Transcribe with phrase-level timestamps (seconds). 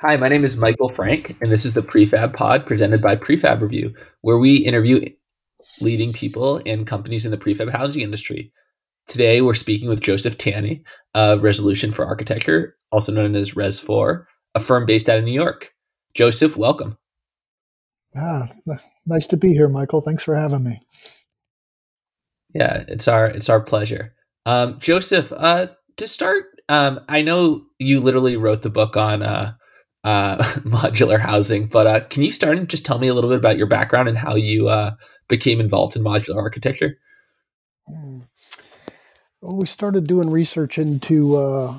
[0.00, 3.60] Hi, my name is Michael Frank, and this is the Prefab Pod presented by Prefab
[3.60, 5.04] Review, where we interview
[5.80, 8.52] leading people and companies in the prefab housing industry.
[9.08, 10.84] Today, we're speaking with Joseph Tanney
[11.14, 14.24] of Resolution: 4 Architecture, also known as Res4,
[14.54, 15.74] a firm based out of New York.
[16.14, 16.96] Joseph, welcome.
[18.16, 18.52] Ah,
[19.04, 20.00] nice to be here, Michael.
[20.00, 20.80] Thanks for having me.
[22.54, 24.14] Yeah, it's our it's our pleasure.
[24.46, 29.54] Um, Joseph, uh, to start, um, I know you literally wrote the book on uh,
[30.04, 31.66] uh, modular housing.
[31.66, 34.08] But uh, can you start and just tell me a little bit about your background
[34.08, 34.94] and how you uh,
[35.28, 36.98] became involved in modular architecture?
[37.86, 38.20] Hmm.
[39.40, 41.78] Well, we started doing research into uh,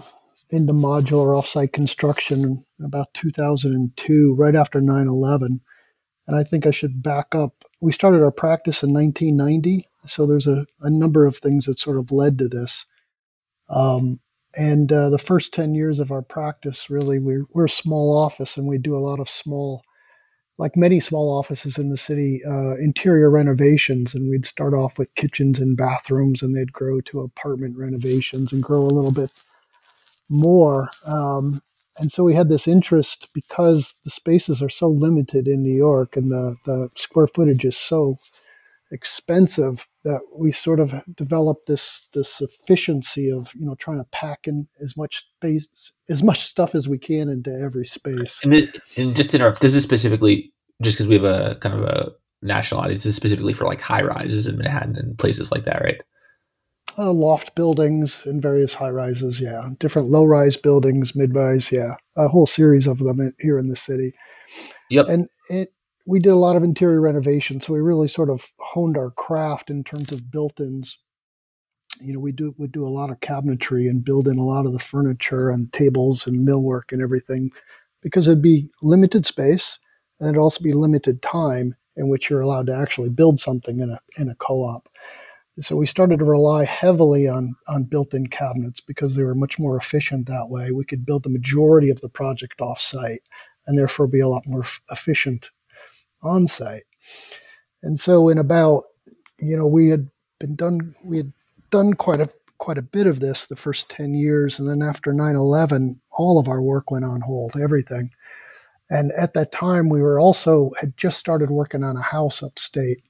[0.49, 5.59] into modular offsite construction about 2002, right after 9/11.
[6.27, 7.65] And I think I should back up.
[7.81, 11.97] We started our practice in 1990, so there's a, a number of things that sort
[11.97, 12.85] of led to this.
[13.69, 14.19] Um,
[14.55, 18.57] and uh, the first 10 years of our practice, really, we're, we're a small office
[18.57, 19.83] and we do a lot of small,
[20.57, 24.15] like many small offices in the city, uh, interior renovations.
[24.15, 28.63] And we'd start off with kitchens and bathrooms and they'd grow to apartment renovations and
[28.63, 29.31] grow a little bit
[30.31, 30.89] more.
[31.07, 31.61] Um,
[31.99, 36.15] and so we had this interest because the spaces are so limited in New York
[36.15, 38.15] and the, the square footage is so
[38.91, 44.47] expensive that we sort of developed this this efficiency of you know trying to pack
[44.47, 48.39] in as much space as much stuff as we can into every space.
[48.43, 51.81] And, it, and just interrupt, this is specifically just because we have a kind of
[51.81, 52.11] a
[52.41, 53.03] national audience.
[53.03, 56.01] This is specifically for like high rises in Manhattan and places like that, right?
[56.97, 59.69] Uh, loft buildings and various high rises, yeah.
[59.79, 61.93] Different low rise buildings, mid rise, yeah.
[62.15, 64.13] A whole series of them here in the city.
[64.89, 65.07] Yep.
[65.07, 65.73] And it
[66.09, 69.69] we did a lot of interior renovation, so we really sort of honed our craft
[69.69, 70.97] in terms of built-ins.
[72.01, 74.65] You know, we do would do a lot of cabinetry and build in a lot
[74.65, 77.51] of the furniture and tables and millwork and everything,
[78.01, 79.77] because it'd be limited space
[80.19, 83.91] and it'd also be limited time in which you're allowed to actually build something in
[83.91, 84.89] a in a co-op.
[85.59, 89.77] So we started to rely heavily on on built-in cabinets because they were much more
[89.77, 90.71] efficient that way.
[90.71, 93.21] We could build the majority of the project off-site
[93.67, 95.51] and therefore be a lot more f- efficient
[96.21, 96.83] on site.
[97.81, 98.83] And so in about,
[99.39, 100.09] you know, we had
[100.39, 101.33] been done, we had
[101.71, 104.59] done quite a quite a bit of this the first 10 years.
[104.59, 108.11] And then after 9-11, all of our work went on hold, everything.
[108.89, 113.01] And at that time, we were also had just started working on a house upstate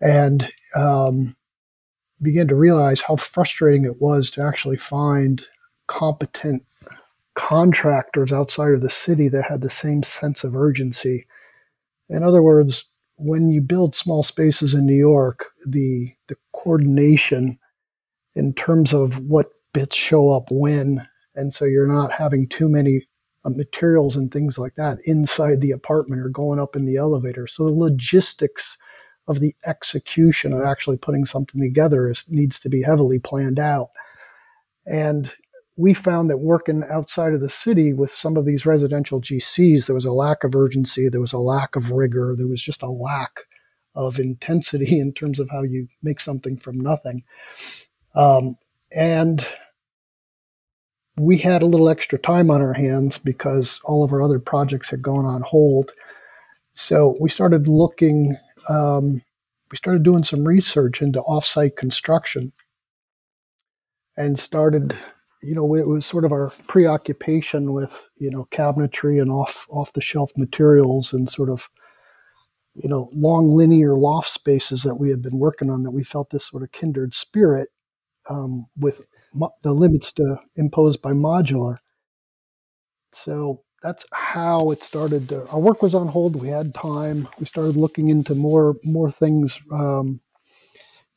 [0.00, 1.34] and um,
[2.20, 5.42] began to realize how frustrating it was to actually find
[5.86, 6.64] competent
[7.34, 11.26] contractors outside of the city that had the same sense of urgency
[12.14, 12.84] in other words,
[13.16, 17.58] when you build small spaces in New York, the the coordination
[18.34, 23.06] in terms of what bits show up when, and so you're not having too many
[23.44, 27.46] uh, materials and things like that inside the apartment or going up in the elevator.
[27.46, 28.76] So the logistics
[29.28, 33.90] of the execution of actually putting something together is, needs to be heavily planned out.
[34.86, 35.34] And
[35.76, 39.94] we found that working outside of the city with some of these residential GCs, there
[39.94, 42.88] was a lack of urgency, there was a lack of rigor, there was just a
[42.88, 43.40] lack
[43.94, 47.22] of intensity in terms of how you make something from nothing.
[48.14, 48.56] Um,
[48.94, 49.48] and
[51.16, 54.90] we had a little extra time on our hands because all of our other projects
[54.90, 55.92] had gone on hold.
[56.74, 58.36] So we started looking,
[58.68, 59.22] um,
[59.70, 62.52] we started doing some research into offsite construction
[64.16, 64.96] and started
[65.42, 69.92] you know, it was sort of our preoccupation with, you know, cabinetry and off off
[69.92, 71.68] the shelf materials and sort of,
[72.74, 76.30] you know, long linear loft spaces that we had been working on that we felt
[76.30, 77.68] this sort of kindred spirit
[78.30, 79.02] um, with
[79.34, 81.78] mo- the limits to, imposed by modular.
[83.12, 85.28] So that's how it started.
[85.30, 86.40] To, our work was on hold.
[86.40, 87.28] We had time.
[87.38, 90.20] We started looking into more more things, um,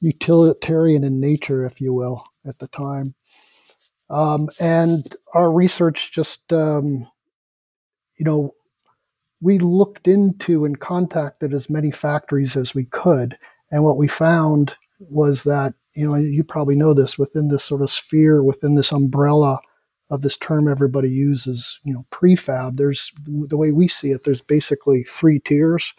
[0.02, 3.14] utilitarian in nature, if you will, at the time.
[4.10, 7.08] Um, and our research just, um,
[8.18, 8.54] you know,
[9.42, 13.38] we looked into and contacted as many factories as we could.
[13.72, 17.82] And what we found was that, you know, you probably know this within this sort
[17.82, 19.60] of sphere, within this umbrella
[20.10, 24.42] of this term everybody uses, you know, prefab, there's the way we see it, there's
[24.42, 25.94] basically three tiers.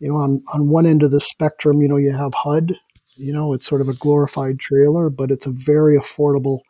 [0.00, 2.72] You know, on, on one end of the spectrum, you know, you have HUD,
[3.18, 6.60] you know, it's sort of a glorified trailer, but it's a very affordable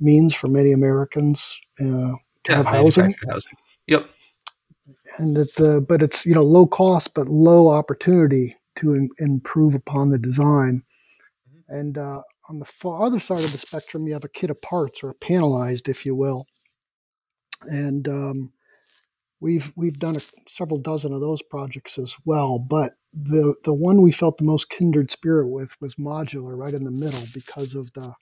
[0.00, 2.16] means for many Americans uh, to
[2.48, 3.14] yeah, have housing.
[3.28, 3.52] housing.
[3.86, 4.08] Yep.
[5.18, 9.74] And that, uh, but it's you know low cost but low opportunity to in, improve
[9.74, 10.82] upon the design.
[11.48, 11.74] Mm-hmm.
[11.76, 14.60] And uh, on the far other side of the spectrum, you have a kit of
[14.62, 16.46] parts or a panelized, if you will.
[17.62, 18.52] And um,
[19.40, 22.58] we've we've done a, several dozen of those projects as well.
[22.58, 26.84] But the the one we felt the most kindred spirit with was modular, right in
[26.84, 28.14] the middle, because of the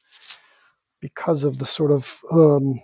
[1.00, 2.80] because of the sort of um,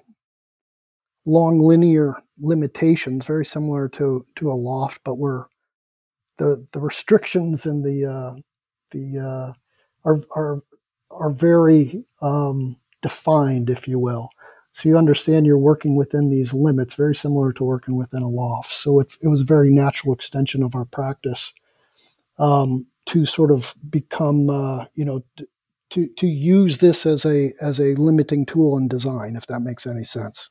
[1.26, 5.46] long linear limitations, very similar to to a loft, but we're
[6.38, 8.34] the the restrictions and the uh,
[8.90, 9.52] the uh,
[10.05, 10.62] are are
[11.11, 14.31] are very um, defined, if you will.
[14.72, 18.72] So you understand you're working within these limits, very similar to working within a loft.
[18.72, 21.52] So it, it was a very natural extension of our practice
[22.38, 25.25] um, to sort of become, uh, you know,
[25.94, 29.87] to to use this as a as a limiting tool in design, if that makes
[29.87, 30.50] any sense.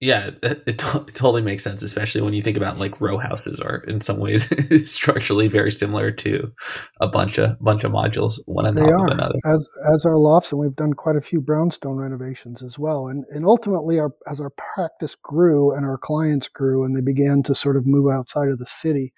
[0.00, 3.78] Yeah, it, it, totally makes sense, especially when you think about like row houses are
[3.88, 4.48] in some ways
[4.88, 6.52] structurally very similar to
[7.00, 9.34] a bunch of bunch of modules, one on they top are, of another.
[9.44, 13.08] As as our lofts, and we've done quite a few brownstone renovations as well.
[13.08, 17.42] And and ultimately, our as our practice grew and our clients grew, and they began
[17.44, 19.12] to sort of move outside of the city,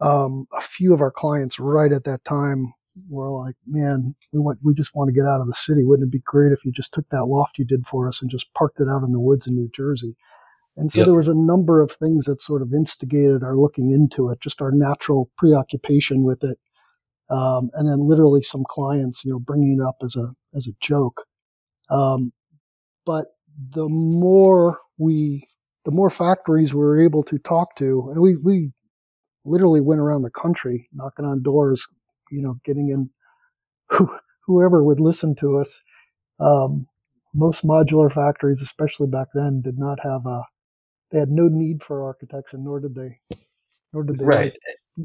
[0.00, 2.72] um, a few of our clients right at that time
[3.10, 5.84] were like, "Man, we want we just want to get out of the city.
[5.84, 8.30] Wouldn't it be great if you just took that loft you did for us and
[8.30, 10.16] just parked it out in the woods in New Jersey?"
[10.76, 11.06] And so yep.
[11.06, 14.62] there was a number of things that sort of instigated our looking into it, just
[14.62, 16.56] our natural preoccupation with it,
[17.30, 20.72] um, and then literally some clients, you know, bringing it up as a as a
[20.80, 21.24] joke.
[21.90, 22.32] Um,
[23.04, 23.26] but
[23.74, 25.46] the more we,
[25.84, 28.72] the more factories we were able to talk to, and we we
[29.44, 31.86] literally went around the country knocking on doors,
[32.30, 33.10] you know, getting in
[33.90, 34.10] who,
[34.46, 35.82] whoever would listen to us.
[36.40, 36.86] Um,
[37.34, 40.42] most modular factories, especially back then, did not have a.
[41.10, 43.18] They had no need for architects, and nor did they.
[43.92, 44.24] Nor did they.
[44.24, 44.56] Right.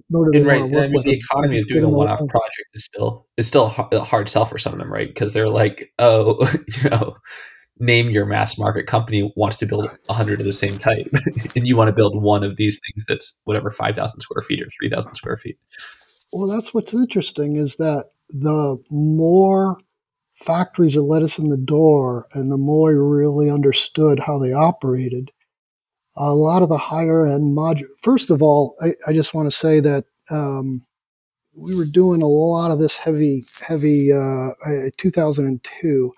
[0.09, 0.61] nor did they right.
[0.61, 3.47] want to work I mean, the economy is doing a one-off project is still is
[3.47, 5.07] still a hard sell for some of them, right?
[5.07, 6.45] Because they're like, oh,
[6.83, 7.15] you know,
[7.79, 11.07] name your mass market company wants to build 100 of the same type
[11.55, 14.67] and you want to build one of these things that's whatever 5000 square feet or
[14.79, 15.57] 3000 square feet
[16.33, 19.77] well that's what's interesting is that the more
[20.35, 24.51] factories that let us in the door and the more we really understood how they
[24.51, 25.31] operated
[26.15, 29.55] a lot of the higher end module first of all i, I just want to
[29.55, 30.85] say that um,
[31.55, 34.51] we were doing a lot of this heavy heavy uh,
[34.97, 36.13] 2002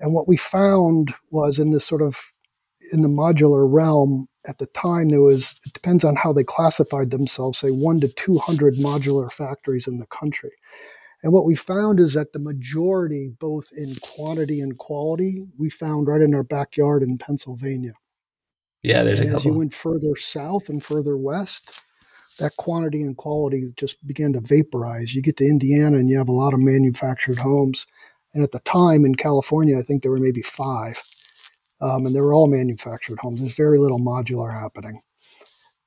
[0.00, 2.30] and what we found was in this sort of
[2.92, 7.10] in the modular realm at the time there was it depends on how they classified
[7.10, 10.52] themselves say 1 to 200 modular factories in the country.
[11.22, 16.06] And what we found is that the majority both in quantity and quality we found
[16.06, 17.94] right in our backyard in pennsylvania.
[18.82, 21.84] Yeah there's and a as you went further south and further west
[22.38, 25.14] that quantity and quality just began to vaporize.
[25.14, 27.86] You get to indiana and you have a lot of manufactured homes.
[28.34, 31.00] And at the time in California, I think there were maybe five.
[31.80, 33.40] Um, and they were all manufactured homes.
[33.40, 35.00] There's very little modular happening.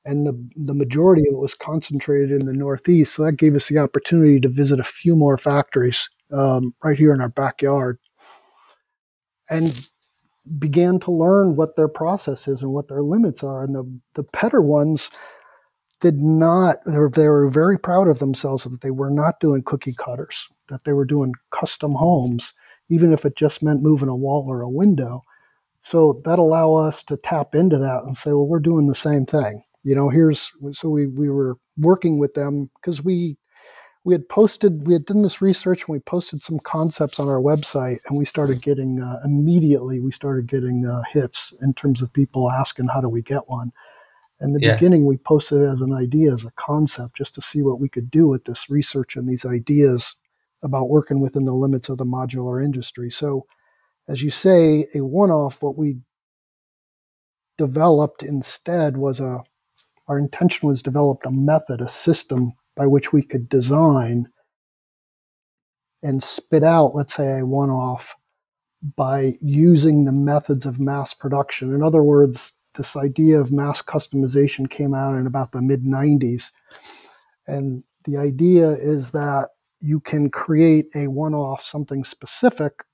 [0.05, 3.15] And the, the majority of it was concentrated in the Northeast.
[3.15, 7.13] So that gave us the opportunity to visit a few more factories um, right here
[7.13, 7.97] in our backyard
[9.49, 9.89] and
[10.57, 13.63] began to learn what their process is and what their limits are.
[13.63, 15.09] And the, the better ones
[16.01, 19.63] did not, they were, they were very proud of themselves that they were not doing
[19.63, 22.53] cookie cutters that they were doing custom homes,
[22.89, 25.23] even if it just meant moving a wall or a window.
[25.79, 29.25] So that allow us to tap into that and say, well, we're doing the same
[29.25, 29.63] thing.
[29.83, 33.37] You know, here's so we we were working with them because we
[34.03, 37.41] we had posted we had done this research and we posted some concepts on our
[37.41, 42.11] website and we started getting uh, immediately we started getting uh, hits in terms of
[42.11, 43.71] people asking how do we get one
[44.41, 44.75] in the yeah.
[44.75, 47.89] beginning, we posted it as an idea, as a concept, just to see what we
[47.89, 50.15] could do with this research and these ideas
[50.63, 53.09] about working within the limits of the modular industry.
[53.09, 53.45] So,
[54.09, 55.97] as you say, a one off, what we
[57.57, 59.43] developed instead was a,
[60.07, 64.27] our intention was developed a method, a system by which we could design
[66.01, 68.15] and spit out, let's say, a one off
[68.95, 71.73] by using the methods of mass production.
[71.73, 76.51] In other words, this idea of mass customization came out in about the mid 90s.
[77.47, 79.49] And the idea is that
[79.81, 82.85] you can create a one off something specific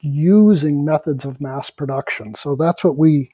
[0.00, 2.34] using methods of mass production.
[2.34, 3.30] So that's what we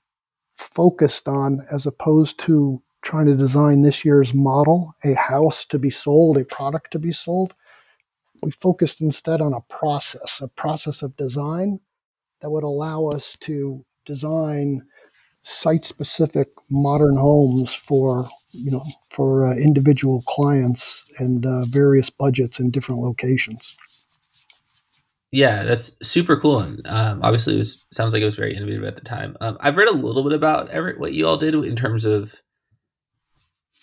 [0.55, 5.91] focused on as opposed to trying to design this year's model, a house to be
[5.91, 7.55] sold, a product to be sold.
[8.43, 11.81] We focused instead on a process, a process of design
[12.41, 14.83] that would allow us to design
[15.43, 22.61] site specific modern homes for you know for uh, individual clients and uh, various budgets
[22.61, 23.77] in different locations
[25.33, 28.85] Yeah, that's super cool, and um, obviously, it was, sounds like it was very innovative
[28.85, 29.35] at the time.
[29.41, 32.35] Um, I've read a little bit about what you all did in terms of.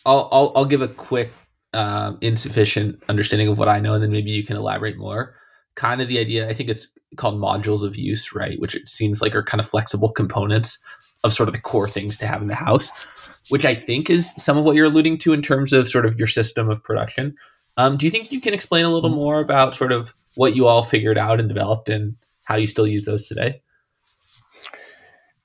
[0.05, 1.31] I'll I'll, I'll give a quick,
[1.73, 5.33] um, insufficient understanding of what I know, and then maybe you can elaborate more.
[5.75, 8.59] Kind of the idea, I think it's called modules of use, right?
[8.59, 10.79] Which it seems like are kind of flexible components
[11.23, 14.31] of sort of the core things to have in the house, which I think is
[14.35, 17.35] some of what you're alluding to in terms of sort of your system of production.
[17.77, 20.67] Um, do you think you can explain a little more about sort of what you
[20.67, 23.61] all figured out and developed and how you still use those today?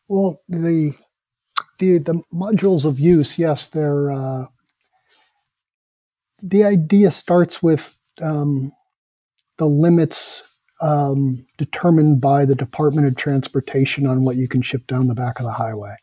[0.08, 0.92] Well, the
[1.78, 4.46] the the modules of use, yes, they're uh,
[6.42, 8.72] the idea starts with um,
[9.58, 15.06] the limits um, determined by the Department of Transportation on what you can ship down
[15.06, 15.94] the back of the highway,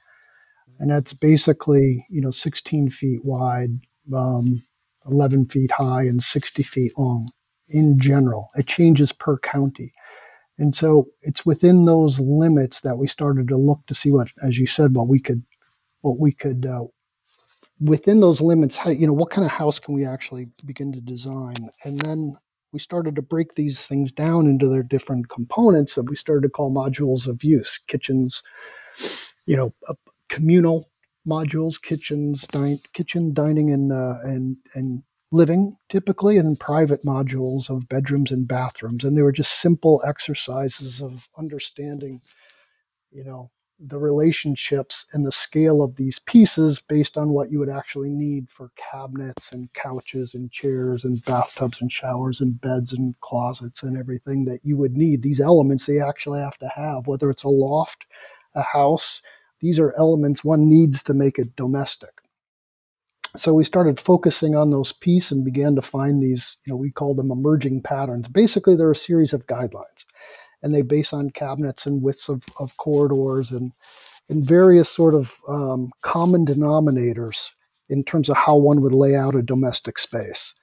[0.79, 3.69] and that's basically you know 16 feet wide,
[4.15, 4.63] um,
[5.09, 7.31] 11 feet high and 60 feet long
[7.69, 8.49] in general.
[8.55, 9.93] It changes per county.
[10.57, 14.59] And so it's within those limits that we started to look to see what, as
[14.59, 15.43] you said, what we could,
[16.01, 16.83] what we could, uh,
[17.79, 21.01] within those limits, how, you know, what kind of house can we actually begin to
[21.01, 21.55] design?
[21.83, 22.37] And then
[22.71, 26.49] we started to break these things down into their different components that we started to
[26.49, 28.43] call modules of use, kitchens,
[29.47, 29.71] you know,
[30.29, 30.90] communal
[31.27, 37.87] modules, kitchens, dine, kitchen, dining, and uh, and and living typically, and private modules of
[37.87, 39.03] bedrooms and bathrooms.
[39.03, 42.19] And they were just simple exercises of understanding,
[43.11, 43.51] you know,
[43.83, 48.49] the relationships and the scale of these pieces based on what you would actually need
[48.49, 53.97] for cabinets and couches and chairs and bathtubs and showers and beds and closets and
[53.97, 55.23] everything that you would need.
[55.23, 58.05] These elements they actually have to have, whether it's a loft,
[58.53, 59.21] a house,
[59.61, 62.21] these are elements one needs to make it domestic.
[63.35, 66.91] So we started focusing on those pieces and began to find these, you know, we
[66.91, 68.27] call them emerging patterns.
[68.27, 70.05] Basically, they're a series of guidelines
[70.61, 73.71] and they base on cabinets and widths of, of corridors and,
[74.29, 77.51] and various sort of um, common denominators
[77.89, 80.53] in terms of how one would lay out a domestic space.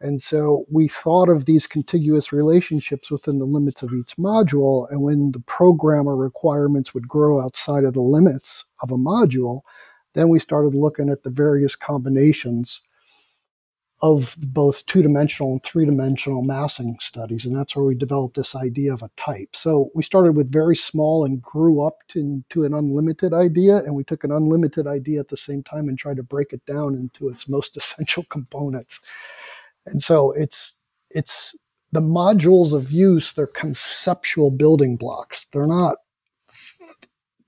[0.00, 4.90] And so we thought of these contiguous relationships within the limits of each module.
[4.90, 9.62] And when the programmer requirements would grow outside of the limits of a module,
[10.14, 12.80] then we started looking at the various combinations
[14.00, 17.44] of both two dimensional and three dimensional massing studies.
[17.44, 19.56] And that's where we developed this idea of a type.
[19.56, 23.78] So we started with very small and grew up to, to an unlimited idea.
[23.78, 26.64] And we took an unlimited idea at the same time and tried to break it
[26.64, 29.00] down into its most essential components.
[29.90, 30.76] And so it's
[31.10, 31.54] it's
[31.92, 35.46] the modules of use, they're conceptual building blocks.
[35.52, 35.96] They're not,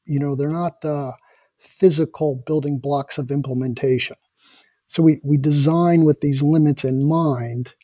[0.06, 1.12] you know, they're not uh,
[1.58, 4.16] physical building blocks of implementation.
[4.86, 7.74] So we, we design with these limits in mind,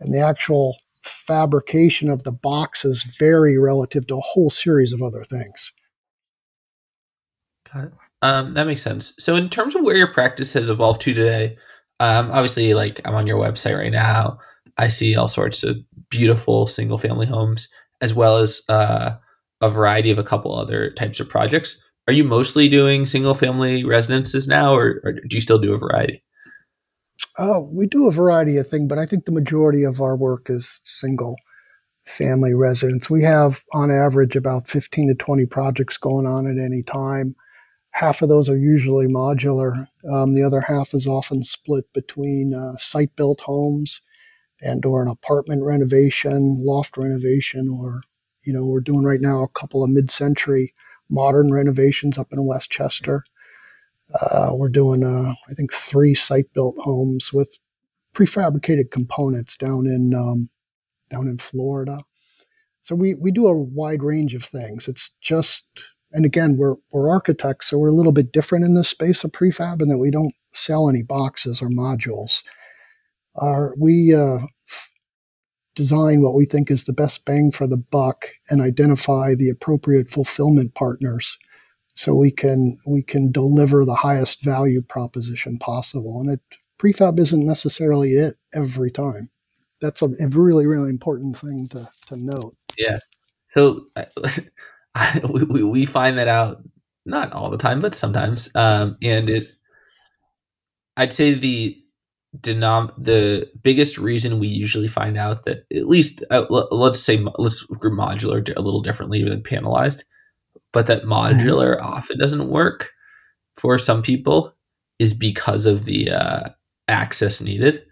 [0.00, 5.24] and the actual fabrication of the boxes vary relative to a whole series of other
[5.24, 5.72] things.
[7.72, 7.92] Got it.
[8.22, 9.14] Um, that makes sense.
[9.18, 11.56] So, in terms of where your practice has evolved to today,
[12.00, 14.38] um, obviously, like I'm on your website right now.
[14.76, 15.78] I see all sorts of
[16.08, 17.68] beautiful single family homes,
[18.00, 19.16] as well as uh,
[19.60, 21.82] a variety of a couple other types of projects.
[22.06, 25.76] Are you mostly doing single family residences now, or, or do you still do a
[25.76, 26.22] variety?
[27.36, 30.48] Oh, we do a variety of things, but I think the majority of our work
[30.48, 31.36] is single
[32.06, 33.10] family residence.
[33.10, 37.34] We have, on average, about 15 to 20 projects going on at any time
[37.98, 39.88] half of those are usually modular.
[40.08, 44.00] Um, the other half is often split between uh, site-built homes
[44.60, 48.02] and or an apartment renovation, loft renovation, or
[48.44, 50.72] you know we're doing right now a couple of mid-century
[51.10, 53.24] modern renovations up in Westchester.
[54.20, 57.58] Uh, we're doing uh, I think three site-built homes with
[58.14, 60.48] prefabricated components down in um,
[61.10, 61.98] down in Florida.
[62.80, 64.86] So we we do a wide range of things.
[64.86, 65.64] It's just
[66.12, 69.32] and again, we're, we're architects, so we're a little bit different in this space of
[69.32, 72.42] prefab in that we don't sell any boxes or modules.
[73.76, 74.38] We uh,
[75.78, 80.10] design what we think is the best bang for the buck and identify the appropriate
[80.10, 81.38] fulfillment partners
[81.94, 86.20] so we can we can deliver the highest value proposition possible.
[86.20, 86.40] And it,
[86.78, 89.30] prefab isn't necessarily it every time.
[89.80, 92.54] That's a, a really really important thing to to note.
[92.76, 92.98] Yeah.
[93.50, 93.86] So
[95.28, 96.62] we, we find that out
[97.06, 98.50] not all the time, but sometimes.
[98.54, 99.48] Um, and it,
[100.96, 101.76] I'd say the
[102.36, 107.62] denom the biggest reason we usually find out that at least uh, let's say let's
[107.62, 110.04] group modular a little differently than panelized,
[110.72, 111.12] but that mm-hmm.
[111.12, 111.86] modular mm-hmm.
[111.86, 112.90] often doesn't work
[113.56, 114.54] for some people
[114.98, 116.48] is because of the uh,
[116.88, 117.84] access needed.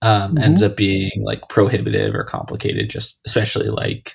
[0.00, 0.44] Um, mm-hmm.
[0.44, 4.14] Ends up being like prohibitive or complicated, just especially like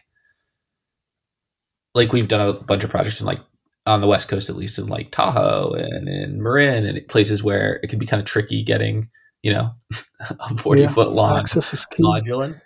[1.93, 3.39] like we've done a bunch of projects in like
[3.85, 7.79] on the west coast at least in like tahoe and in marin and places where
[7.83, 9.09] it can be kind of tricky getting
[9.41, 9.71] you know
[10.39, 12.59] a 40 yeah, foot long module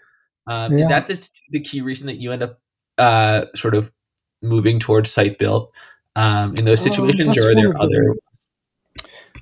[0.48, 0.80] um, yeah.
[0.80, 2.60] is that the, the key reason that you end up
[2.98, 3.92] uh, sort of
[4.42, 5.72] moving towards site built
[6.16, 8.16] um, in those situations or are there other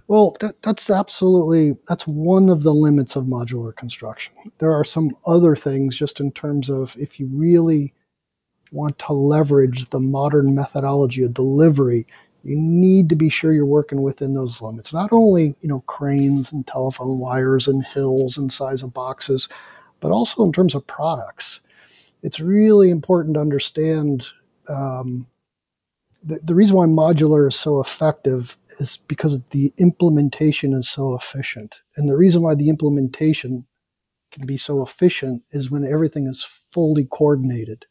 [0.08, 4.36] well, that, that's absolutely that's one of the limits of modular construction.
[4.60, 7.94] There are some other things just in terms of if you really
[8.72, 12.05] want to leverage the modern methodology of delivery,
[12.43, 14.93] you need to be sure you're working within those limits.
[14.93, 19.50] Not only, you know, cranes and telephone wires and hills and size of boxes,
[20.00, 21.60] but also in terms of products.
[22.22, 24.27] It's really important to understand
[24.67, 25.27] um,
[26.24, 31.81] the, the reason why modular is so effective is because the implementation is so efficient.
[31.95, 33.65] And the reason why the implementation
[34.31, 37.86] can be so efficient is when everything is fully coordinated.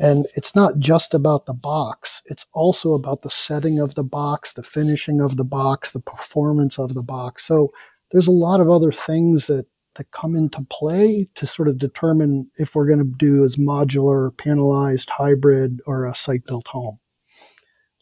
[0.00, 4.52] And it's not just about the box, it's also about the setting of the box,
[4.52, 7.44] the finishing of the box, the performance of the box.
[7.44, 7.72] So
[8.12, 12.48] there's a lot of other things that, that come into play to sort of determine
[12.56, 17.00] if we're going to do as modular, panelized, hybrid, or a site built home.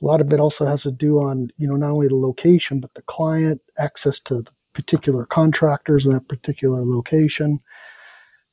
[0.02, 2.80] A lot of it also has to do on, you know, not only the location,
[2.80, 7.60] but the client, access to the particular contractors in that particular location.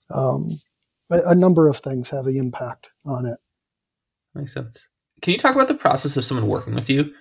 [0.09, 0.47] Um,
[1.11, 3.37] a, a number of things have an impact on it.
[4.35, 4.87] Makes sense.
[5.21, 7.11] Can you talk about the process of someone working with you?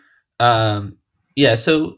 [0.40, 0.96] Um,
[1.36, 1.96] yeah, so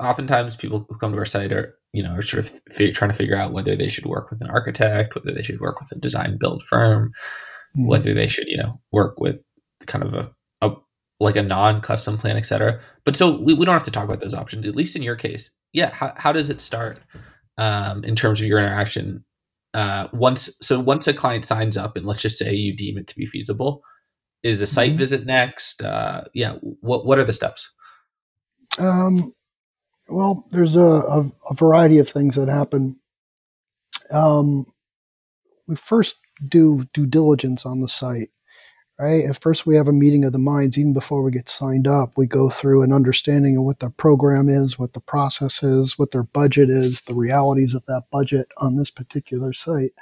[0.00, 3.16] oftentimes people who come to our site are, you know, are sort of trying to
[3.16, 6.00] figure out whether they should work with an architect, whether they should work with a
[6.00, 7.12] design build firm,
[7.76, 7.86] mm-hmm.
[7.86, 9.44] whether they should, you know, work with
[9.86, 10.34] kind of a
[11.20, 12.80] like a non-custom plan, etc.
[13.04, 14.66] But so we, we don't have to talk about those options.
[14.66, 15.90] At least in your case, yeah.
[15.92, 16.98] How, how does it start
[17.58, 19.24] um, in terms of your interaction?
[19.74, 23.08] Uh, once so once a client signs up, and let's just say you deem it
[23.08, 23.82] to be feasible,
[24.42, 24.98] is a site mm-hmm.
[24.98, 25.82] visit next?
[25.82, 26.54] Uh, yeah.
[26.80, 27.72] What what are the steps?
[28.78, 29.34] Um,
[30.08, 33.00] well, there's a, a, a variety of things that happen.
[34.12, 34.66] Um,
[35.66, 38.30] we first do due diligence on the site
[38.98, 39.24] right?
[39.24, 42.12] At first, we have a meeting of the minds even before we get signed up.
[42.16, 46.12] We go through an understanding of what their program is, what the process is, what
[46.12, 49.92] their budget is, the realities of that budget on this particular site.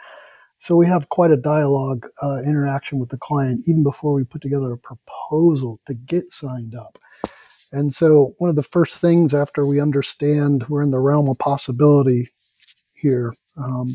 [0.58, 4.42] So we have quite a dialogue uh, interaction with the client even before we put
[4.42, 6.98] together a proposal to get signed up.
[7.72, 11.38] And so one of the first things after we understand we're in the realm of
[11.38, 12.28] possibility
[12.94, 13.88] here, um,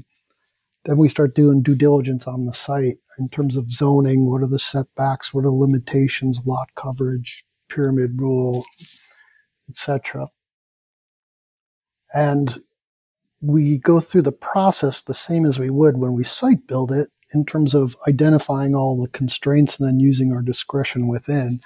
[0.86, 4.30] then we start doing due diligence on the site in terms of zoning.
[4.30, 5.34] What are the setbacks?
[5.34, 6.42] What are the limitations?
[6.46, 8.64] Lot coverage, pyramid rule,
[9.70, 10.28] etc.
[12.14, 12.60] And
[13.42, 17.10] we go through the process the same as we would when we site build it
[17.34, 21.60] in terms of identifying all the constraints and then using our discretion within.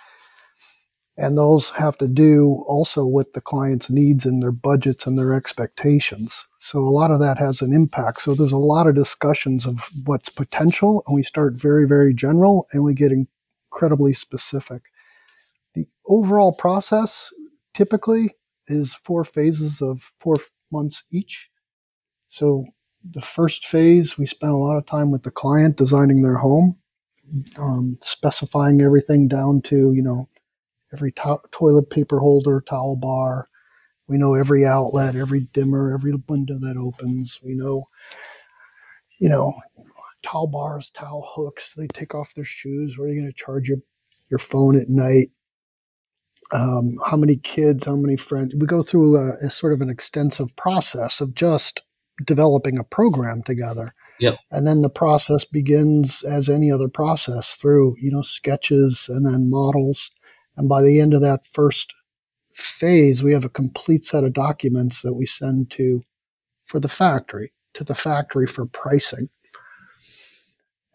[1.17, 5.33] And those have to do also with the client's needs and their budgets and their
[5.33, 6.45] expectations.
[6.57, 8.21] So a lot of that has an impact.
[8.21, 12.65] So there's a lot of discussions of what's potential, and we start very, very general
[12.71, 14.83] and we get incredibly specific.
[15.75, 17.31] The overall process
[17.73, 18.31] typically
[18.67, 20.35] is four phases of four
[20.71, 21.49] months each.
[22.29, 22.65] So
[23.03, 26.77] the first phase, we spend a lot of time with the client designing their home,
[27.57, 30.27] um, specifying everything down to, you know,
[30.93, 33.47] every to- toilet paper holder, towel bar.
[34.07, 37.39] We know every outlet, every dimmer, every window that opens.
[37.43, 37.87] We know,
[39.19, 39.53] you know,
[40.23, 41.73] towel bars, towel hooks.
[41.73, 42.97] They take off their shoes.
[42.97, 43.79] Where are you going to charge your,
[44.29, 45.29] your phone at night?
[46.53, 48.53] Um, how many kids, how many friends.
[48.53, 51.81] We go through a, a, sort of an extensive process of just
[52.25, 53.93] developing a program together.
[54.19, 54.37] Yep.
[54.51, 59.49] And then the process begins as any other process through, you know, sketches and then
[59.49, 60.11] models
[60.57, 61.93] and by the end of that first
[62.53, 66.03] phase, we have a complete set of documents that we send to
[66.65, 69.29] for the factory, to the factory for pricing.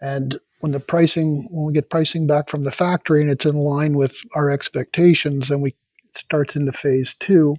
[0.00, 3.56] And when the pricing, when we get pricing back from the factory and it's in
[3.56, 5.74] line with our expectations, then we
[6.14, 7.56] starts into phase two,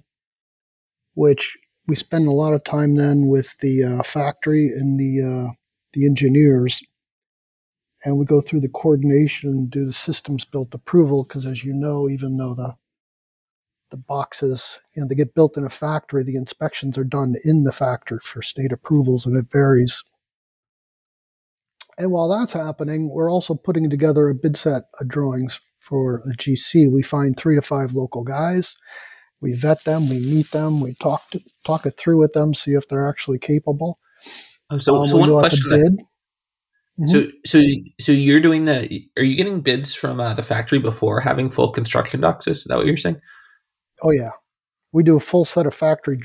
[1.14, 1.56] which
[1.86, 5.52] we spend a lot of time then with the uh, factory and the uh,
[5.94, 6.82] the engineers
[8.04, 11.72] and we go through the coordination and do the systems built approval because as you
[11.72, 12.74] know even though the
[13.90, 17.64] the boxes you know they get built in a factory the inspections are done in
[17.64, 20.02] the factory for state approvals and it varies.
[21.96, 26.36] And while that's happening we're also putting together a bid set of drawings for a
[26.36, 28.76] gc we find three to five local guys.
[29.40, 32.72] We vet them we meet them we talk to, talk it through with them see
[32.72, 33.98] if they're actually capable.
[34.78, 36.07] So, um, so one question
[36.98, 37.06] Mm-hmm.
[37.06, 37.62] So, so,
[38.00, 39.02] so you're doing the?
[39.16, 42.48] Are you getting bids from uh, the factory before having full construction docs?
[42.48, 43.20] Is that what you're saying?
[44.02, 44.30] Oh yeah,
[44.92, 46.20] we do a full set of factory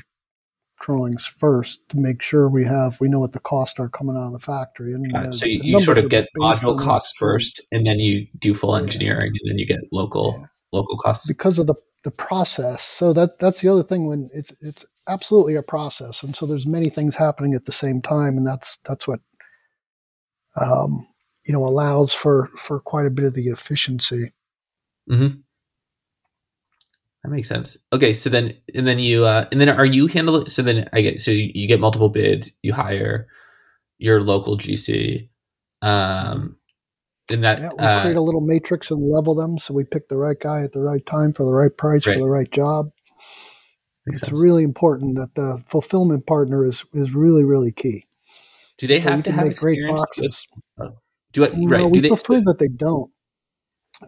[0.80, 4.26] drawings first to make sure we have we know what the costs are coming out
[4.26, 4.92] of the factory.
[4.92, 8.54] And uh, so you, you sort of get module costs first, and then you do
[8.54, 9.40] full engineering, yeah.
[9.42, 10.46] and then you get local yeah.
[10.72, 12.82] local costs because of the the process.
[12.82, 16.66] So that that's the other thing when it's it's absolutely a process, and so there's
[16.66, 19.20] many things happening at the same time, and that's that's what
[20.60, 21.06] um,
[21.44, 24.32] you know, allows for for quite a bit of the efficiency.
[25.10, 25.40] Mm-hmm.
[27.22, 27.76] That makes sense.
[27.92, 30.48] Okay, so then and then you uh, and then are you handling?
[30.48, 32.52] So then I get so you get multiple bids.
[32.62, 33.28] You hire
[33.98, 35.28] your local GC.
[35.82, 36.56] Um,
[37.32, 40.08] and that yeah, we uh, create a little matrix and level them so we pick
[40.08, 42.14] the right guy at the right time for the right price right.
[42.14, 42.90] for the right job.
[44.06, 44.40] Makes it's sense.
[44.40, 48.06] really important that the fulfillment partner is is really really key.
[48.84, 50.46] Do they so have to have make great boxes?
[50.76, 50.92] With, uh,
[51.32, 51.90] do it no, right?
[51.90, 53.10] we do prefer they, that they don't.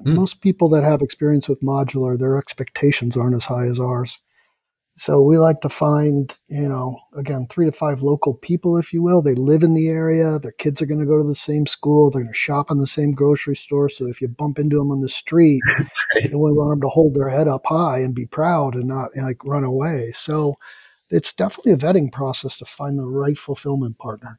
[0.02, 0.16] Hmm.
[0.16, 4.18] Most people that have experience with modular, their expectations aren't as high as ours.
[4.98, 9.02] So we like to find, you know, again, three to five local people, if you
[9.02, 9.22] will.
[9.22, 10.38] They live in the area.
[10.38, 12.10] Their kids are going to go to the same school.
[12.10, 13.88] They're going to shop in the same grocery store.
[13.88, 16.30] So if you bump into them on the street, right.
[16.30, 19.42] we want them to hold their head up high and be proud and not like
[19.42, 20.12] run away.
[20.14, 20.56] So
[21.08, 24.38] it's definitely a vetting process to find the right fulfillment partner.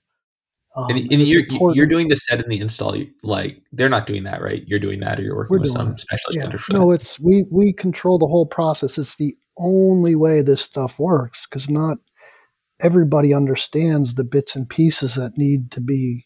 [0.75, 2.95] Um, and, and you're, you're doing the set and the install.
[3.23, 4.63] Like they're not doing that, right?
[4.67, 6.43] You're doing that, or you're working with some specialist yeah.
[6.43, 6.95] vendor no, that.
[6.95, 8.97] it's we we control the whole process.
[8.97, 11.97] It's the only way this stuff works because not
[12.82, 16.23] everybody understands the bits and pieces that need to be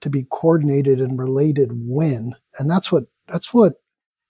[0.00, 3.74] to be coordinated and related when, and that's what that's what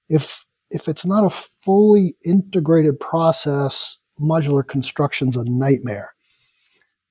[0.09, 6.15] if if it's not a fully integrated process, modular construction's a nightmare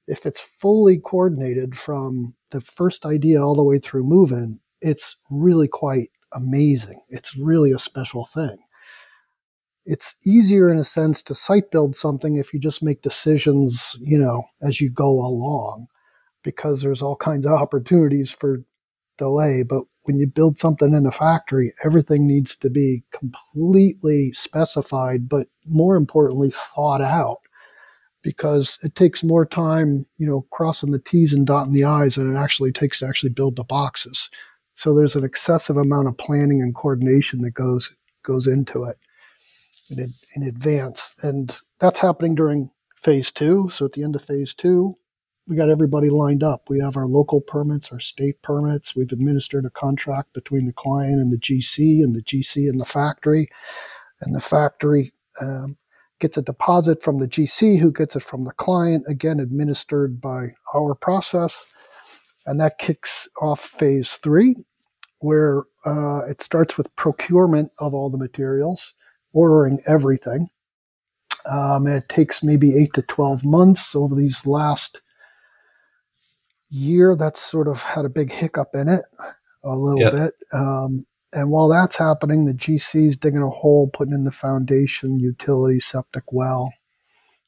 [0.07, 5.17] if it's fully coordinated from the first idea all the way through move in, it's
[5.29, 7.01] really quite amazing.
[7.09, 8.57] It's really a special thing.
[9.85, 14.17] It's easier in a sense to site build something if you just make decisions, you
[14.17, 15.87] know, as you go along,
[16.43, 18.63] because there's all kinds of opportunities for
[19.17, 19.63] delay.
[19.63, 25.47] But when you build something in a factory, everything needs to be completely specified, but
[25.65, 27.39] more importantly, thought out
[28.27, 32.35] because it takes more time, you know, crossing the T's and dotting the I's than
[32.35, 34.29] it actually takes to actually build the boxes.
[34.73, 38.97] So there's an excessive amount of planning and coordination that goes goes into it
[39.89, 43.69] in, in advance, and that's happening during phase two.
[43.69, 44.97] So at the end of phase two,
[45.47, 46.63] we got everybody lined up.
[46.67, 48.93] We have our local permits, our state permits.
[48.93, 52.85] We've administered a contract between the client and the GC, and the GC and the
[52.85, 53.47] factory,
[54.19, 55.77] and the factory um,
[56.19, 60.49] gets a deposit from the GC, who gets it from the client, again administered by
[60.73, 61.73] our process.
[62.45, 64.55] And that kicks off phase three,
[65.19, 68.93] where uh, it starts with procurement of all the materials,
[69.33, 70.49] ordering everything.
[71.49, 74.99] Um, and it takes maybe eight to 12 months over these last
[76.69, 77.15] year.
[77.15, 79.03] That's sort of had a big hiccup in it
[79.63, 80.11] a little yep.
[80.11, 80.33] bit.
[80.53, 81.05] Um,
[81.37, 85.79] and while that's happening, the GC is digging a hole, putting in the foundation, utility,
[85.79, 86.73] septic well,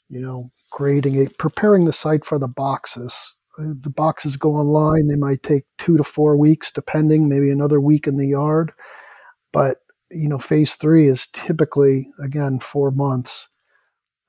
[0.09, 3.35] you know, grading it, preparing the site for the boxes.
[3.57, 5.07] Uh, the boxes go online.
[5.07, 8.73] They might take two to four weeks, depending, maybe another week in the yard.
[9.51, 9.77] But,
[10.11, 13.49] you know, phase three is typically, again, four months.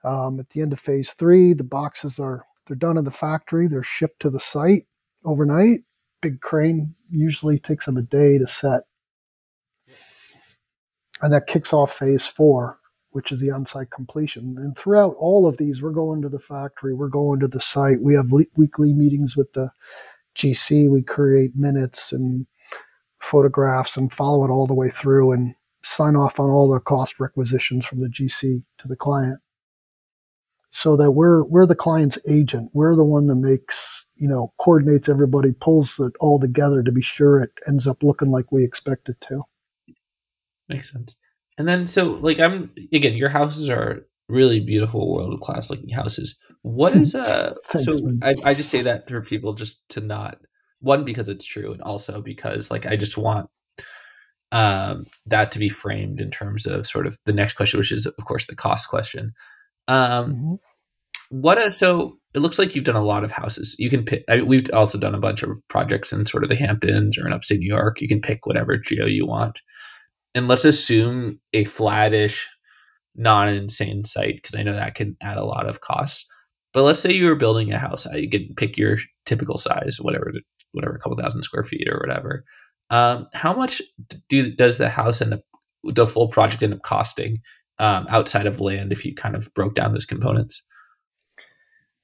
[0.05, 3.69] Um, at the end of phase three, the boxes are they're done in the factory.
[3.69, 4.87] They're shipped to the site
[5.27, 5.81] overnight.
[6.23, 8.85] Big crane usually takes them a day to set
[11.23, 12.79] and that kicks off phase four,
[13.11, 14.57] which is the on-site completion.
[14.59, 18.03] And throughout all of these, we're going to the factory, we're going to the site.
[18.03, 19.71] We have le- weekly meetings with the
[20.37, 20.91] GC.
[20.91, 22.47] We create minutes and
[23.21, 27.21] photographs and follow it all the way through and sign off on all the cost
[27.21, 29.41] requisitions from the GC to the client.
[30.73, 32.71] So that we're we're the client's agent.
[32.73, 37.03] We're the one that makes, you know, coordinates everybody, pulls it all together to be
[37.03, 39.43] sure it ends up looking like we expect it to.
[40.71, 41.17] Makes sense.
[41.59, 46.39] And then, so like, I'm again, your houses are really beautiful, world class looking houses.
[46.63, 47.55] What is uh?
[47.67, 50.39] so I, I just say that for people just to not
[50.81, 53.51] one because it's true, and also because like I just want
[54.53, 58.07] um that to be framed in terms of sort of the next question, which is
[58.07, 59.33] of course the cost question.
[59.89, 60.55] Um, mm-hmm.
[61.31, 63.75] what a, so it looks like you've done a lot of houses.
[63.79, 64.25] You can pick.
[64.29, 67.33] I, we've also done a bunch of projects in sort of the Hamptons or in
[67.33, 68.01] upstate New York.
[68.01, 69.61] You can pick whatever geo you want
[70.35, 72.49] and let's assume a flattish,
[73.15, 76.27] non-insane site because I know that can add a lot of costs.
[76.73, 80.33] But let's say you were building a house, you can pick your typical size, whatever
[80.73, 82.45] whatever, a couple thousand square feet or whatever.
[82.91, 83.83] Um, how much
[84.29, 85.43] do does the house and the,
[85.85, 87.41] the full project end up costing
[87.79, 90.63] um, outside of land if you kind of broke down those components?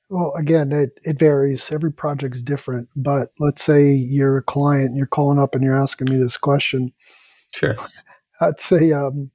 [0.08, 1.70] Well, again, it, it varies.
[1.72, 2.88] Every project's different.
[2.94, 6.36] But let's say you're a client and you're calling up and you're asking me this
[6.36, 6.92] question.
[7.52, 7.74] Sure.
[8.40, 9.30] I'd say um,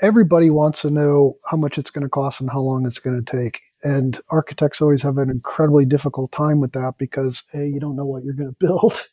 [0.00, 3.22] everybody wants to know how much it's going to cost and how long it's going
[3.22, 3.60] to take.
[3.82, 8.06] And architects always have an incredibly difficult time with that because A, you don't know
[8.06, 9.08] what you're going to build.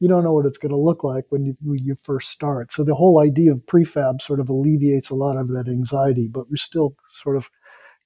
[0.00, 2.72] you don't know what it's going to look like when you, when you first start.
[2.72, 6.48] So the whole idea of prefab sort of alleviates a lot of that anxiety, but
[6.48, 7.50] we're still sort of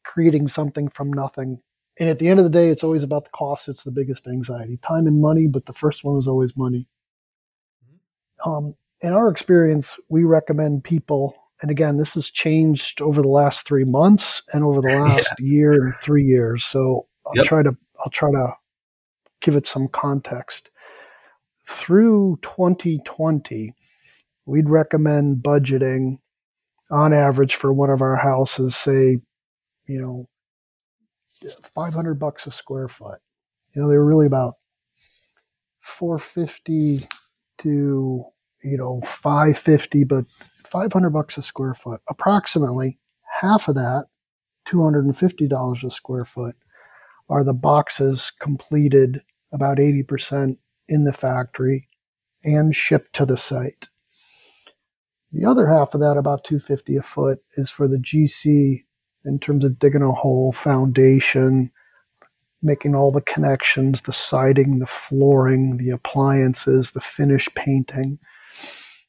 [0.05, 1.61] creating something from nothing.
[1.99, 3.69] And at the end of the day, it's always about the cost.
[3.69, 6.89] It's the biggest anxiety, time and money, but the first one is always money.
[7.85, 8.51] Mm-hmm.
[8.51, 13.67] Um, in our experience, we recommend people, and again, this has changed over the last
[13.67, 15.47] three months and over the last yeah.
[15.47, 16.65] year and three years.
[16.65, 17.47] So I'll yep.
[17.47, 18.55] try to I'll try to
[19.41, 20.71] give it some context.
[21.69, 23.75] Through 2020,
[24.47, 26.19] we'd recommend budgeting
[26.91, 29.19] on average for one of our houses, say
[29.87, 30.29] you know,
[31.75, 33.21] 500 bucks a square foot.
[33.75, 34.55] You know, they were really about
[35.81, 37.01] 450
[37.59, 38.25] to,
[38.63, 42.01] you know, 550, but 500 bucks a square foot.
[42.09, 42.99] Approximately
[43.41, 44.07] half of that,
[44.67, 46.57] $250 a square foot,
[47.29, 49.23] are the boxes completed
[49.53, 50.57] about 80%
[50.89, 51.89] in the factory
[52.45, 53.89] and shipped to the site.
[55.33, 58.85] The other half of that, about 250 a foot, is for the GC
[59.25, 61.71] in terms of digging a hole, foundation,
[62.63, 68.19] making all the connections, the siding, the flooring, the appliances, the finish painting.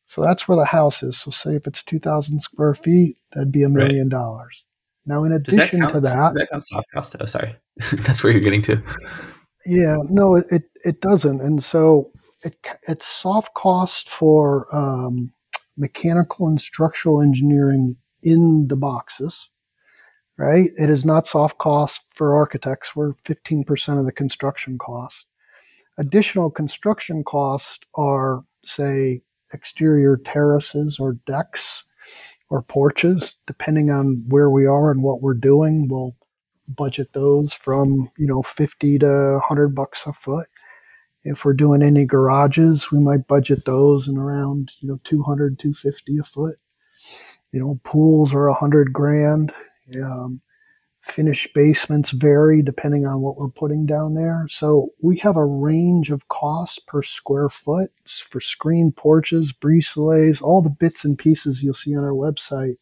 [0.06, 1.18] So that's where the house is.
[1.18, 4.66] So say if it's 2,000 square feet, that'd be a million dollars.
[5.06, 7.16] Now, in addition that to that, that count soft cost.
[7.20, 7.56] Oh, sorry,
[7.92, 8.82] that's where you're getting to.
[9.66, 12.12] Yeah, no, it, it, it doesn't, and so
[12.44, 12.56] it,
[12.88, 15.34] it's soft cost for um,
[15.78, 19.50] mechanical and structural engineering in the boxes
[20.38, 20.70] right?
[20.78, 22.96] It is not soft cost for architects.
[22.96, 25.28] We're 15% of the construction cost.
[25.98, 29.22] Additional construction costs are, say,
[29.54, 31.84] exterior terraces or decks
[32.50, 35.88] or porches, depending on where we are and what we're doing.
[35.90, 36.16] We'll
[36.68, 40.48] budget those from, you know, 50 to 100 bucks a foot.
[41.24, 46.18] If we're doing any garages, we might budget those in around, you know, 200, 250
[46.18, 46.56] a foot.
[47.52, 49.54] You know, pools are 100 grand
[50.04, 50.42] um,
[51.02, 54.46] finished basements vary depending on what we're putting down there.
[54.48, 60.62] So we have a range of costs per square foot for screen porches, brise-soleils, all
[60.62, 62.76] the bits and pieces you'll see on our website.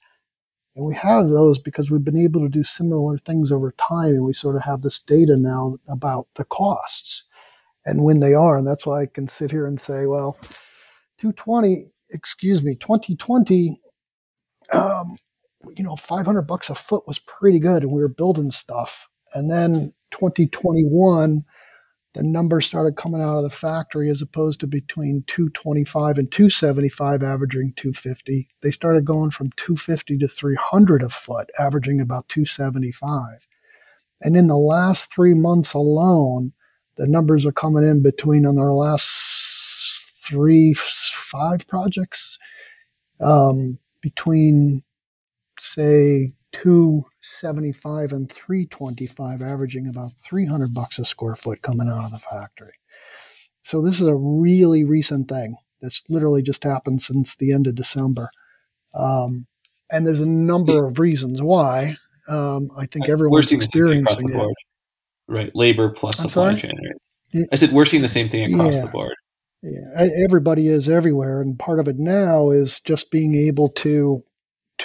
[0.76, 4.26] And we have those because we've been able to do similar things over time, and
[4.26, 7.26] we sort of have this data now about the costs
[7.86, 8.58] and when they are.
[8.58, 10.38] And that's why I can sit here and say, well,
[11.18, 13.82] 220, excuse me, 2020,
[14.72, 15.18] um,
[15.76, 19.08] you know, 500 bucks a foot was pretty good and we were building stuff.
[19.34, 21.44] And then 2021,
[22.14, 27.24] the numbers started coming out of the factory as opposed to between 225 and 275
[27.24, 33.48] averaging 250 they started going from 250 to 300 a foot averaging about 275
[34.22, 36.54] and in the last three months alone
[36.98, 39.10] the numbers are coming in between on our last
[40.24, 42.38] three five projects
[43.22, 44.84] um, between
[45.62, 52.20] say 275 and 325 averaging about 300 bucks a square foot coming out of the
[52.20, 52.74] factory
[53.62, 57.76] so this is a really recent thing that's literally just happened since the end of
[57.76, 58.30] december
[58.94, 59.46] um,
[59.90, 61.96] and there's a number of reasons why
[62.28, 64.48] um, i think everyone's experiencing it
[65.28, 66.62] right labor plus I'm supply sorry?
[66.62, 67.48] chain right?
[67.52, 68.86] i said we're seeing the same thing across yeah.
[68.86, 69.16] the board
[69.64, 74.24] yeah, everybody is everywhere, and part of it now is just being able to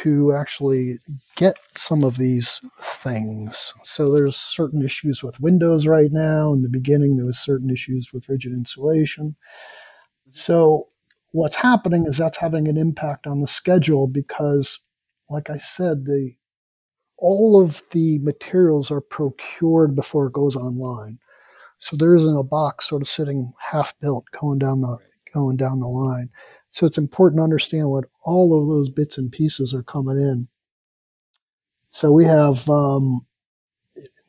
[0.02, 0.98] to actually
[1.36, 3.72] get some of these things.
[3.82, 6.52] So there's certain issues with Windows right now.
[6.52, 9.36] In the beginning, there was certain issues with rigid insulation.
[10.28, 10.88] So
[11.32, 14.80] what's happening is that's having an impact on the schedule because,
[15.30, 16.34] like I said, the
[17.18, 21.18] all of the materials are procured before it goes online.
[21.78, 24.98] So there isn't a box sort of sitting half built going down the
[25.32, 26.30] going down the line.
[26.70, 30.48] So it's important to understand what all of those bits and pieces are coming in.
[31.90, 33.26] So we have um,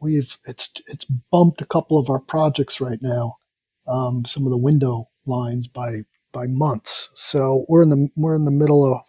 [0.01, 3.37] we've it's it's bumped a couple of our projects right now,
[3.87, 7.09] um, some of the window lines by by months.
[7.13, 9.01] So we're in the we're in the middle of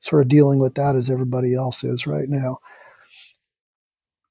[0.00, 2.58] sort of dealing with that as everybody else is right now.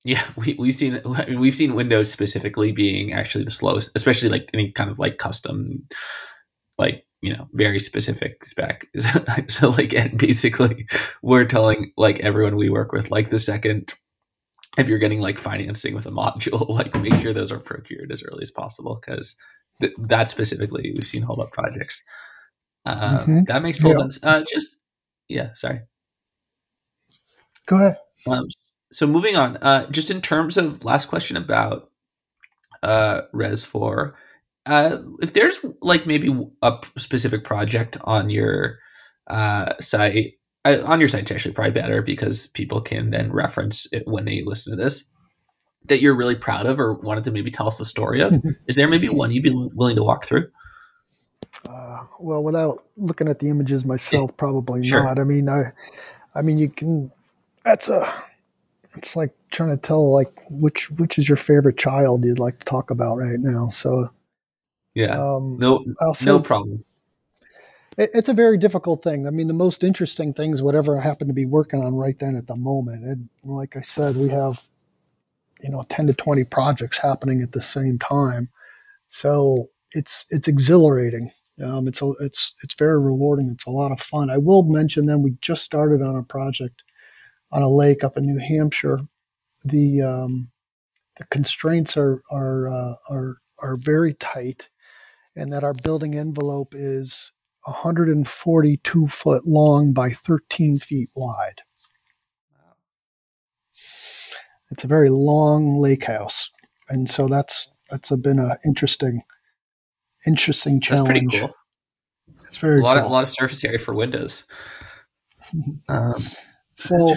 [0.04, 1.02] Yeah, we, we've seen
[1.38, 5.88] we've seen Windows specifically being actually the slowest, especially like any kind of like custom,
[6.78, 8.88] like you know, very specific spec.
[9.47, 10.88] so like, and basically,
[11.21, 13.95] we're telling like everyone we work with, like the second
[14.77, 18.23] if you're getting like financing with a module, like make sure those are procured as
[18.23, 19.35] early as possible because
[19.81, 22.03] th- that specifically we've seen hold up projects.
[22.85, 23.39] Uh, mm-hmm.
[23.47, 24.09] That makes total yeah.
[24.09, 24.23] sense.
[24.23, 24.77] Uh, just
[25.27, 25.81] yeah, sorry.
[27.65, 27.95] Go ahead.
[28.27, 28.47] Um,
[28.91, 31.89] so moving on, uh, just in terms of last question about
[32.83, 34.15] uh, Res four,
[34.65, 36.30] uh, if there's like maybe
[36.62, 38.80] a specific project on your
[39.28, 44.04] uh, site, uh, on your site's actually probably better because people can then reference it
[44.06, 45.06] when they listen to this
[45.88, 48.34] that you're really proud of or wanted to maybe tell us the story of.
[48.67, 50.49] Is there maybe one you'd be willing to walk through?
[51.69, 55.04] Uh, well, without looking at the images myself, probably sure.
[55.04, 55.19] not.
[55.19, 55.73] I mean, I,
[56.34, 57.12] I mean, you can.
[57.63, 58.12] That's a
[58.95, 62.65] it's like trying to tell like which which is your favorite child you'd like to
[62.65, 63.69] talk about right now.
[63.69, 64.10] So
[64.95, 65.86] yeah, um, no,
[66.25, 66.79] no problem.
[67.97, 69.27] It, it's a very difficult thing.
[69.27, 72.36] I mean, the most interesting things, whatever I happen to be working on right then
[72.36, 73.05] at the moment.
[73.05, 74.67] And like I said, we have
[75.62, 78.49] you know ten to twenty projects happening at the same time,
[79.10, 81.31] so it's it's exhilarating.
[81.63, 83.49] Um, it's a, it's it's very rewarding.
[83.49, 84.29] It's a lot of fun.
[84.29, 86.84] I will mention then we just started on a project
[87.51, 88.99] on a lake up in New Hampshire.
[89.63, 90.51] The um,
[91.17, 94.69] the constraints are are uh, are are very tight,
[95.36, 97.32] and that our building envelope is
[97.65, 101.62] 142 foot long by 13 feet wide.
[104.71, 106.50] It's a very long lake house,
[106.89, 109.21] and so that's that's a, been an interesting
[110.26, 111.39] interesting challenge.
[111.39, 111.56] Cool.
[112.48, 113.06] It's very a lot cool.
[113.06, 114.43] of a lot of surface area for windows.
[115.88, 116.15] Um,
[116.74, 117.15] so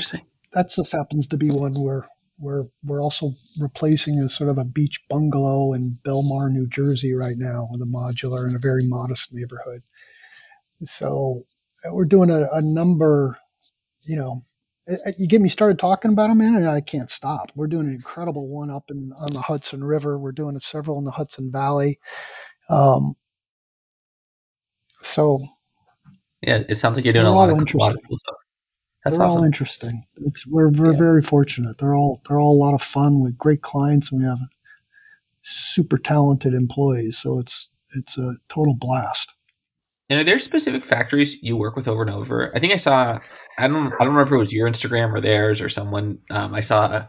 [0.53, 2.05] that just happens to be one where
[2.39, 7.37] we're we're also replacing a sort of a beach bungalow in Belmar, New Jersey, right
[7.37, 9.81] now with a modular in a very modest neighborhood.
[10.85, 11.43] So
[11.85, 13.39] uh, we're doing a, a number,
[14.07, 14.43] you know.
[15.19, 17.53] You get me started talking about them, man, and I can't stop.
[17.55, 20.19] We're doing an incredible one up in on the Hudson River.
[20.19, 21.99] We're doing several in the Hudson Valley.
[22.71, 23.13] Um,
[24.87, 25.39] so,
[26.41, 28.38] yeah, it sounds like you're doing a lot, of, a lot of cool stuff.
[29.05, 29.39] That's they're awesome.
[29.39, 30.05] all interesting.
[30.17, 30.99] It's we're we're yeah.
[30.99, 31.79] very fortunate.
[31.79, 34.39] They're all they're all a lot of fun with great clients, and we have
[35.43, 37.19] super talented employees.
[37.19, 39.33] So it's it's a total blast.
[40.11, 42.51] And are there specific factories you work with over and over?
[42.55, 43.19] I think I saw.
[43.59, 43.93] I don't.
[43.95, 46.19] I don't remember if it was your Instagram or theirs or someone.
[46.31, 47.07] Um, I saw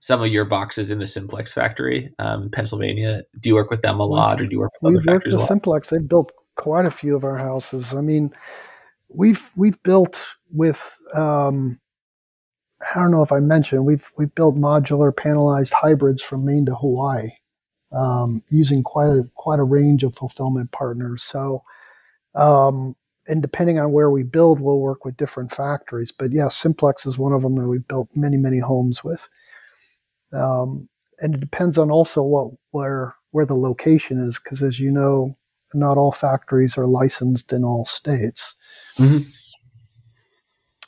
[0.00, 3.22] some of your boxes in the Simplex factory, um, in Pennsylvania.
[3.38, 5.40] Do you work with them a lot, or do you work with We've worked with
[5.40, 5.90] Simplex.
[5.90, 7.94] They've built quite a few of our houses.
[7.94, 8.32] I mean,
[9.14, 11.80] we've we've built with um,
[12.94, 16.74] I don't know if I mentioned we've we've built modular panelized hybrids from Maine to
[16.74, 17.30] Hawaii,
[17.92, 21.22] um, using quite a quite a range of fulfillment partners.
[21.22, 21.62] So,
[22.34, 22.94] um,
[23.26, 26.12] and depending on where we build, we'll work with different factories.
[26.12, 29.28] But yeah, Simplex is one of them that we've built many many homes with.
[30.32, 30.88] Um,
[31.20, 35.34] and it depends on also what where where the location is, because as you know,
[35.74, 38.54] not all factories are licensed in all states.
[38.98, 39.28] Mm-hmm.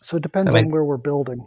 [0.03, 1.47] So it depends on where we're building.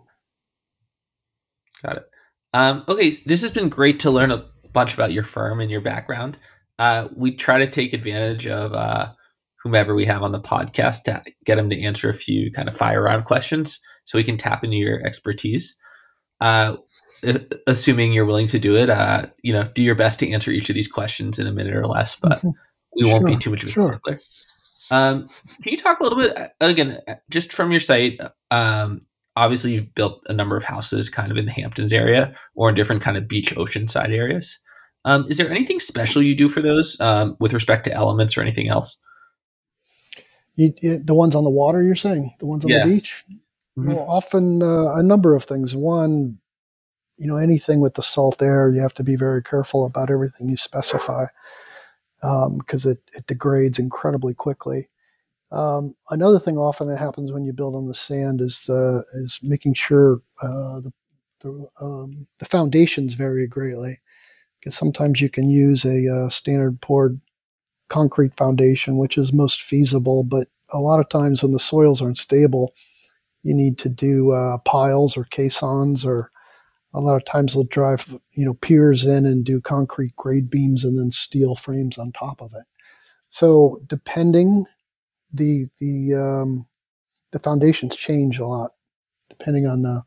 [1.83, 2.05] Got it.
[2.53, 5.81] Um, okay, this has been great to learn a bunch about your firm and your
[5.81, 6.37] background.
[6.79, 9.11] Uh, we try to take advantage of uh,
[9.63, 12.75] whomever we have on the podcast to get them to answer a few kind of
[12.75, 15.77] fire round questions so we can tap into your expertise.
[16.39, 16.77] Uh,
[17.65, 20.69] assuming you're willing to do it, uh, you know, do your best to answer each
[20.69, 22.41] of these questions in a minute or less, but
[22.97, 23.87] we won't be too much of a sure.
[23.87, 24.19] stickler.
[24.89, 25.27] Um,
[25.61, 28.19] can you talk a little bit again, just from your site?
[28.51, 28.99] Um,
[29.35, 32.75] obviously, you've built a number of houses kind of in the Hamptons area or in
[32.75, 34.59] different kind of beach oceanside areas.
[35.05, 38.41] Um, is there anything special you do for those um, with respect to elements or
[38.41, 39.01] anything else?
[40.55, 42.85] You, you, the ones on the water, you're saying the ones on yeah.
[42.85, 43.23] the beach.
[43.77, 43.93] Mm-hmm.
[43.93, 45.75] Well, often uh, a number of things.
[45.75, 46.39] One,
[47.17, 50.49] you know, anything with the salt air, you have to be very careful about everything
[50.49, 51.25] you specify
[52.21, 54.89] because um, it, it degrades incredibly quickly.
[55.51, 59.39] Um, another thing often that happens when you build on the sand is uh, is
[59.41, 60.91] making sure uh, the
[61.41, 63.99] the, um, the, foundations vary greatly
[64.59, 67.21] because sometimes you can use a uh, standard poured
[67.89, 72.17] concrete foundation, which is most feasible, but a lot of times when the soils aren't
[72.17, 72.73] stable,
[73.43, 76.31] you need to do uh, piles or caissons or
[76.93, 80.83] a lot of times they'll drive you know piers in and do concrete grade beams
[80.83, 82.65] and then steel frames on top of it.
[83.29, 84.65] So depending
[85.33, 86.67] the the um,
[87.31, 88.71] the foundations change a lot
[89.29, 90.03] depending on the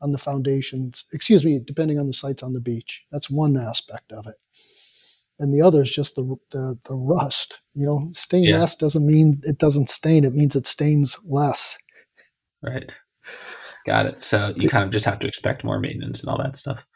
[0.00, 1.04] on the foundations.
[1.12, 3.04] Excuse me, depending on the sites on the beach.
[3.12, 4.34] That's one aspect of it.
[5.38, 7.60] And the other is just the, the, the rust.
[7.74, 8.58] You know, stain yeah.
[8.58, 10.24] less doesn't mean it doesn't stain.
[10.24, 11.78] It means it stains less.
[12.62, 12.94] Right.
[13.86, 14.24] Got it.
[14.24, 16.86] So you kind of just have to expect more maintenance and all that stuff.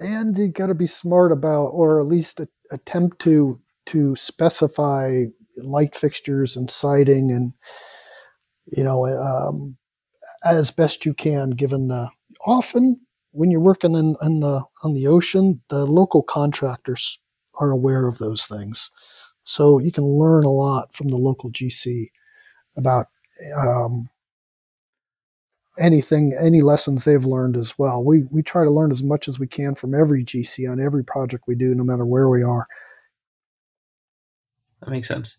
[0.00, 2.40] And you got to be smart about, or at least
[2.70, 5.24] attempt to to specify
[5.58, 7.52] light fixtures and siding and
[8.66, 9.76] you know um,
[10.44, 12.08] as best you can given the
[12.46, 13.00] often
[13.32, 17.18] when you're working in, in the on the ocean the local contractors
[17.60, 18.90] are aware of those things
[19.42, 22.06] so you can learn a lot from the local gc
[22.76, 23.06] about
[23.56, 24.08] um,
[25.78, 29.38] anything any lessons they've learned as well we we try to learn as much as
[29.38, 32.66] we can from every gc on every project we do no matter where we are
[34.80, 35.38] that makes sense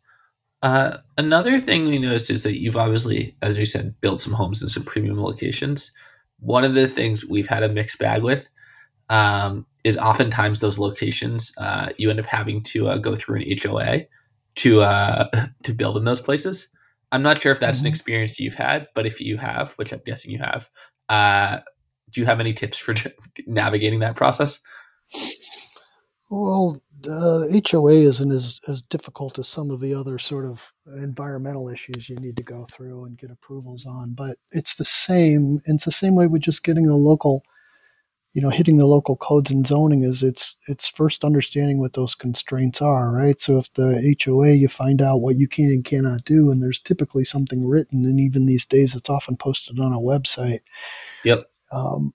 [0.63, 4.63] uh, another thing we noticed is that you've obviously, as we said, built some homes
[4.63, 5.91] in some premium locations.
[6.39, 8.47] One of the things we've had a mixed bag with
[9.09, 13.57] um, is oftentimes those locations uh, you end up having to uh, go through an
[13.61, 14.05] HOA
[14.55, 15.29] to uh,
[15.63, 16.69] to build in those places.
[17.13, 17.87] I'm not sure if that's mm-hmm.
[17.87, 20.67] an experience you've had, but if you have, which I'm guessing you have,
[21.09, 21.59] uh,
[22.09, 22.95] do you have any tips for
[23.47, 24.59] navigating that process?
[26.31, 31.69] Well, uh, HOA isn't as, as difficult as some of the other sort of environmental
[31.69, 35.59] issues you need to go through and get approvals on, but it's the same.
[35.65, 37.43] It's the same way with just getting a local,
[38.33, 42.15] you know, hitting the local codes and zoning is it's it's first understanding what those
[42.15, 43.39] constraints are, right?
[43.39, 46.79] So if the HOA you find out what you can and cannot do, and there's
[46.79, 50.61] typically something written, and even these days it's often posted on a website.
[51.23, 51.43] Yep.
[51.71, 52.13] Um,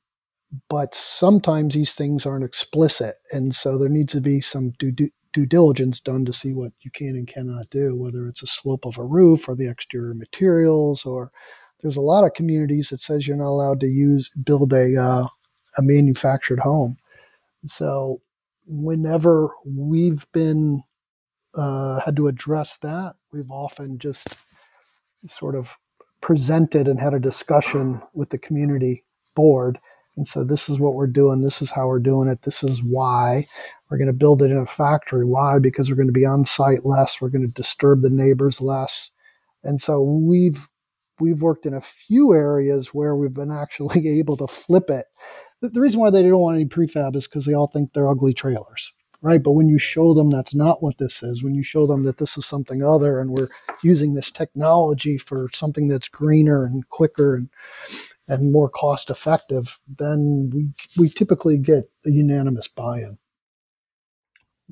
[0.68, 5.10] but sometimes these things aren't explicit, and so there needs to be some due, due,
[5.32, 8.84] due diligence done to see what you can and cannot do, whether it's a slope
[8.84, 11.30] of a roof or the exterior materials, or
[11.80, 15.26] there's a lot of communities that says you're not allowed to use build a uh,
[15.78, 16.98] a manufactured home.
[17.66, 18.20] So
[18.66, 20.82] whenever we've been
[21.54, 25.78] uh, had to address that, we've often just sort of
[26.20, 29.04] presented and had a discussion with the community
[29.34, 29.78] board
[30.18, 31.42] and so this is what we're doing.
[31.42, 32.42] This is how we're doing it.
[32.42, 33.42] This is why
[33.88, 35.24] we're going to build it in a factory.
[35.24, 35.60] Why?
[35.60, 37.20] Because we're going to be on site less.
[37.20, 39.12] We're going to disturb the neighbors less.
[39.62, 40.68] And so we've
[41.20, 45.06] we've worked in a few areas where we've been actually able to flip it.
[45.60, 48.08] The, the reason why they don't want any prefab is because they all think they're
[48.08, 49.42] ugly trailers right?
[49.42, 52.18] But when you show them that's not what this is, when you show them that
[52.18, 53.48] this is something other and we're
[53.82, 57.48] using this technology for something that's greener and quicker and
[58.30, 63.18] and more cost effective, then we we typically get a unanimous buy-in.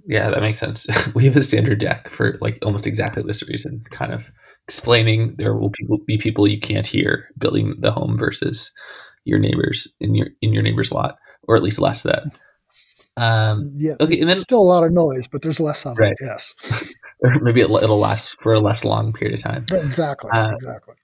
[0.04, 0.86] Yeah, that makes sense.
[1.14, 4.30] we have a standard deck for like almost exactly this reason, kind of
[4.68, 5.72] explaining there will
[6.06, 8.70] be people you can't hear building the home versus
[9.26, 12.24] your neighbors in your in your neighbor's lot, or at least less of that.
[13.18, 13.94] Um, yeah.
[14.00, 16.12] Okay, and then still a lot of noise, but there's less of right.
[16.12, 16.18] it.
[16.20, 16.54] Yes.
[17.20, 19.64] or maybe it, will it'll, last for a less long period of time.
[19.72, 20.30] Exactly.
[20.32, 20.94] Uh, exactly.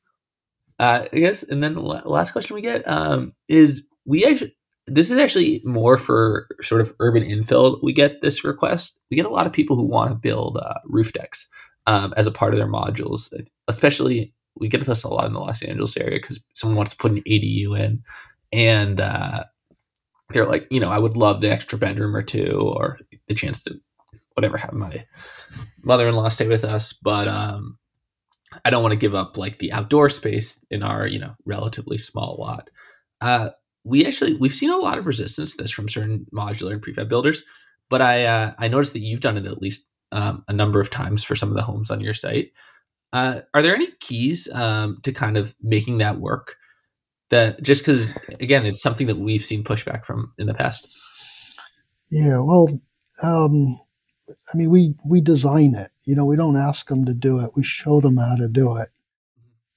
[0.79, 4.55] Uh, I guess, and then the last question we get um, is we actually
[4.87, 7.79] this is actually more for sort of urban infill.
[7.83, 9.01] We get this request.
[9.11, 11.47] We get a lot of people who want to build uh, roof decks
[11.87, 13.33] um, as a part of their modules.
[13.69, 16.97] Especially, we get this a lot in the Los Angeles area because someone wants to
[16.97, 18.03] put an ADU in,
[18.53, 19.45] and uh,
[20.31, 23.63] they're like, you know, I would love the extra bedroom or two, or the chance
[23.65, 23.75] to
[24.35, 25.05] whatever have my
[25.83, 27.77] mother-in-law stay with us, but um,
[28.65, 31.99] I don't want to give up like the outdoor space in our, you know, relatively
[31.99, 32.71] small lot.
[33.21, 33.51] Uh,
[33.85, 37.09] we actually we've seen a lot of resistance to this from certain modular and prefab
[37.09, 37.43] builders,
[37.91, 40.91] but I uh, I noticed that you've done it at least um, a number of
[40.91, 42.53] times for some of the homes on your site.
[43.13, 46.57] Uh, are there any keys um, to kind of making that work?
[47.31, 50.89] That just because again, it's something that we've seen pushback from in the past.
[52.11, 52.69] Yeah, well,
[53.23, 53.81] um,
[54.53, 55.91] I mean, we we design it.
[56.05, 57.53] You know, we don't ask them to do it.
[57.57, 58.89] We show them how to do it.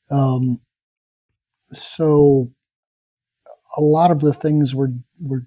[0.09, 0.59] Um,
[1.71, 2.51] so
[3.77, 5.45] a lot of the things were were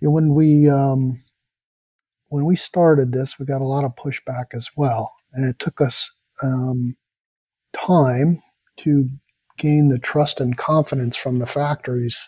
[0.00, 1.20] you know, when we um,
[2.28, 5.80] when we started this, we got a lot of pushback as well, and it took
[5.80, 6.10] us
[6.42, 6.96] um,
[7.74, 8.38] time
[8.78, 9.08] to
[9.58, 12.20] gain the trust and confidence from the factories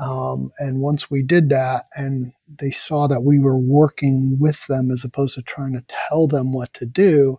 [0.00, 4.90] um, and once we did that, and they saw that we were working with them
[4.90, 7.38] as opposed to trying to tell them what to do,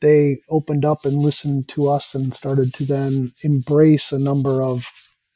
[0.00, 4.86] they opened up and listened to us and started to then embrace a number of,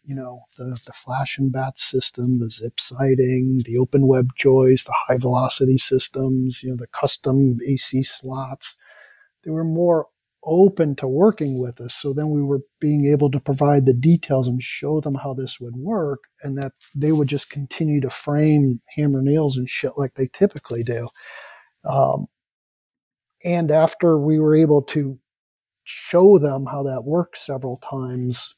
[0.05, 4.87] you know, the, the flash and batt system, the zip siding, the open web joists,
[4.87, 8.77] the high velocity systems, you know, the custom AC slots.
[9.49, 10.09] They were more
[10.45, 11.95] open to working with us.
[11.95, 15.59] So then we were being able to provide the details and show them how this
[15.59, 20.15] would work, and that they would just continue to frame hammer nails and shit like
[20.15, 21.09] they typically do.
[21.89, 22.27] Um,
[23.43, 25.19] and after we were able to
[25.85, 28.55] show them how that works several times,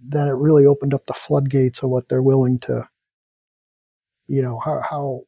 [0.00, 2.88] then it really opened up the floodgates of what they're willing to,
[4.26, 5.20] you know, how how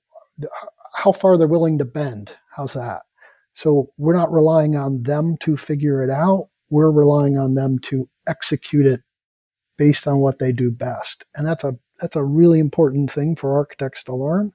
[0.97, 2.33] how far they're willing to bend.
[2.57, 3.03] How's that?
[3.59, 6.49] So we're not relying on them to figure it out.
[6.71, 9.01] We're relying on them to execute it
[9.77, 11.25] based on what they do best.
[11.35, 14.53] And that's a that's a really important thing for architects to learn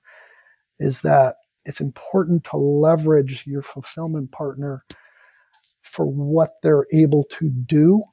[0.79, 1.35] is that
[1.65, 4.85] it's important to leverage your fulfillment partner
[5.81, 8.03] for what they're able to do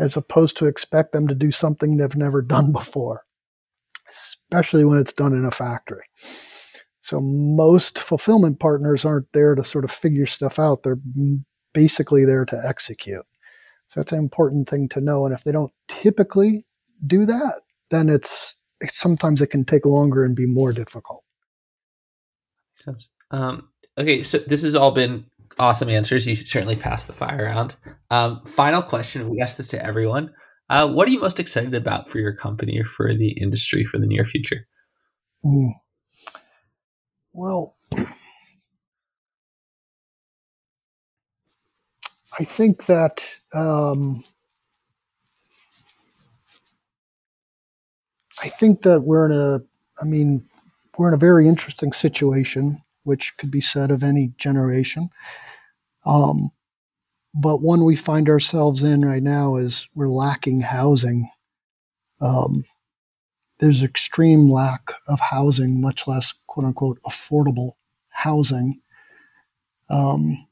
[0.00, 3.24] as opposed to expect them to do something they've never done before,
[4.10, 6.06] especially when it's done in a factory.
[7.00, 10.82] So most fulfillment partners aren't there to sort of figure stuff out.
[10.82, 10.98] They're
[11.72, 13.24] basically there to execute.
[13.86, 15.24] So it's an important thing to know.
[15.24, 16.64] And if they don't typically
[17.06, 21.24] do that, then it's, it's sometimes it can take longer and be more difficult.
[22.74, 23.10] Makes sense.
[23.30, 25.24] Um, okay, so this has all been
[25.58, 26.26] awesome answers.
[26.26, 27.76] You certainly passed the fire round.
[28.10, 30.32] Um, final question: We ask this to everyone.
[30.70, 33.98] Uh, what are you most excited about for your company or for the industry for
[33.98, 34.66] the near future?
[35.44, 35.72] Mm.
[37.32, 37.76] Well,
[42.38, 43.24] I think that
[43.54, 44.20] um,
[48.42, 49.60] I think that we're in a.
[50.00, 50.42] I mean,
[50.98, 55.10] we're in a very interesting situation, which could be said of any generation.
[56.06, 56.50] Um,
[57.34, 61.30] but one we find ourselves in right now is we're lacking housing.
[62.20, 62.64] Um,
[63.60, 67.72] there's extreme lack of housing, much less quote unquote affordable
[68.10, 68.80] housing.
[69.90, 70.46] Um,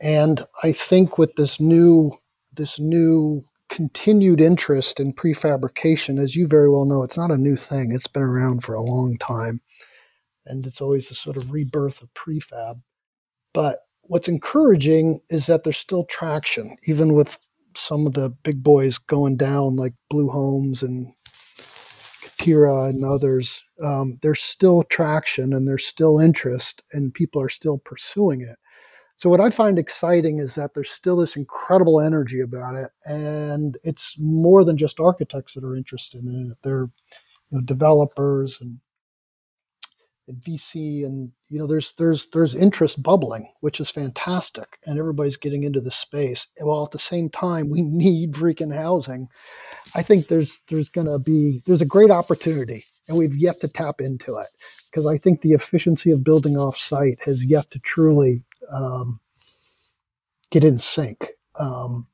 [0.00, 2.12] and I think with this new
[2.54, 7.56] this new continued interest in prefabrication, as you very well know, it's not a new
[7.56, 7.92] thing.
[7.92, 9.60] It's been around for a long time,
[10.46, 12.80] and it's always the sort of rebirth of prefab.
[13.52, 17.38] But what's encouraging is that there's still traction, even with
[17.76, 21.12] some of the big boys going down, like Blu Homes and
[22.38, 23.62] Katerra and others.
[23.82, 28.56] Um, there's still traction and there's still interest, and people are still pursuing it.
[29.16, 33.78] So what I find exciting is that there's still this incredible energy about it, and
[33.82, 36.58] it's more than just architects that are interested in it.
[36.62, 36.90] They're
[37.50, 38.80] you know, developers and
[40.28, 45.36] and VC and you know there's there's there's interest bubbling, which is fantastic, and everybody's
[45.36, 46.48] getting into the space.
[46.60, 49.28] While at the same time, we need freaking housing.
[49.96, 53.68] I think there's there's going to be there's a great opportunity, and we've yet to
[53.68, 54.46] tap into it
[54.90, 59.20] because I think the efficiency of building off site has yet to truly um,
[60.50, 61.30] get in sync.
[61.58, 62.06] Um,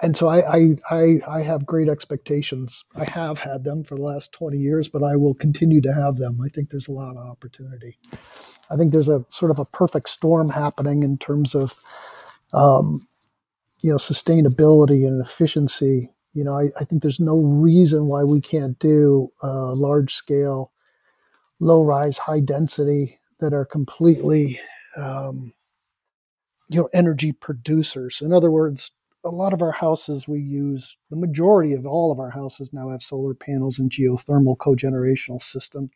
[0.00, 2.84] and so I, I, I I have great expectations.
[2.96, 6.18] I have had them for the last twenty years, but I will continue to have
[6.18, 6.38] them.
[6.40, 7.98] I think there's a lot of opportunity.
[8.70, 11.74] I think there's a sort of a perfect storm happening in terms of,
[12.52, 13.00] um,
[13.82, 16.10] you know, sustainability and efficiency.
[16.32, 20.72] You know, I, I think there's no reason why we can't do uh, large scale,
[21.60, 24.60] low rise, high density that are completely,
[24.96, 25.52] um,
[26.68, 28.20] you know, energy producers.
[28.22, 28.92] In other words,
[29.24, 32.88] a lot of our houses we use the majority of all of our houses now
[32.88, 35.90] have solar panels and geothermal cogenerational system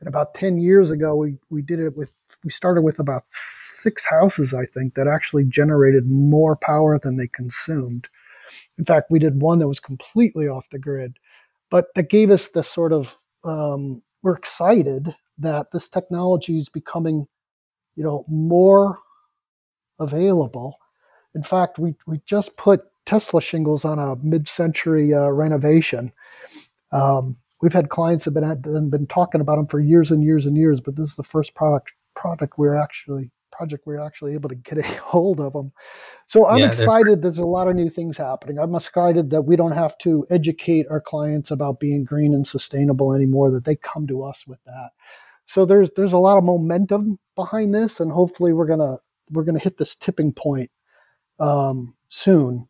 [0.00, 4.06] and about 10 years ago we, we did it with we started with about six
[4.06, 8.08] houses i think that actually generated more power than they consumed
[8.78, 11.18] in fact we did one that was completely off the grid
[11.70, 17.26] but that gave us the sort of um, we're excited that this technology is becoming
[17.96, 18.98] you know more
[20.00, 20.78] available
[21.34, 26.12] in fact, we, we just put Tesla shingles on a mid-century uh, renovation.
[26.92, 30.46] Um, we've had clients that have been been talking about them for years and years
[30.46, 34.48] and years, but this is the first product product we're actually project we're actually able
[34.48, 35.70] to get a hold of them.
[36.26, 37.22] So I'm yeah, excited.
[37.22, 38.58] There's a lot of new things happening.
[38.58, 43.12] I'm excited that we don't have to educate our clients about being green and sustainable
[43.12, 43.50] anymore.
[43.50, 44.90] That they come to us with that.
[45.44, 48.98] So there's there's a lot of momentum behind this, and hopefully we're gonna
[49.30, 50.70] we're gonna hit this tipping point
[51.40, 52.68] um, soon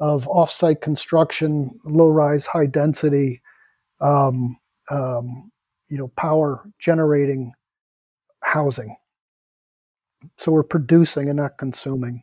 [0.00, 3.42] of offsite construction, low rise, high density,
[4.00, 4.58] um,
[4.90, 5.52] um,
[5.88, 7.52] you know, power generating
[8.42, 8.96] housing.
[10.36, 12.22] So we're producing and not consuming.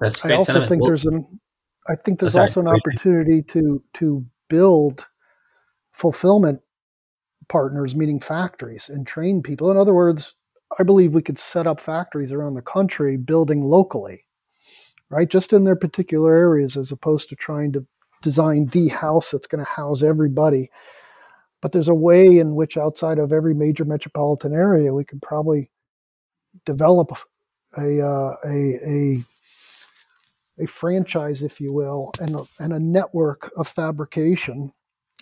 [0.00, 0.68] That's I also sentiment.
[0.68, 1.40] think well, there's an
[1.88, 5.06] I think there's oh, also an opportunity to to build
[5.92, 6.60] fulfillment
[7.48, 9.70] partners, meaning factories, and train people.
[9.70, 10.34] In other words,
[10.78, 14.22] I believe we could set up factories around the country building locally,
[15.10, 15.28] right?
[15.28, 17.86] Just in their particular areas as opposed to trying to
[18.22, 20.70] design the house that's going to house everybody.
[21.62, 25.70] But there's a way in which outside of every major metropolitan area, we could probably
[26.66, 27.12] develop
[27.78, 29.18] a, uh, a, a
[30.58, 34.72] a franchise, if you will, and a, and a network of fabrication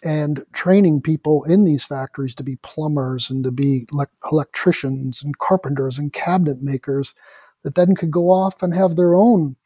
[0.04, 5.38] and training people in these factories to be plumbers and to be le- electricians and
[5.38, 7.14] carpenters and cabinet makers
[7.62, 9.56] that then could go off and have their own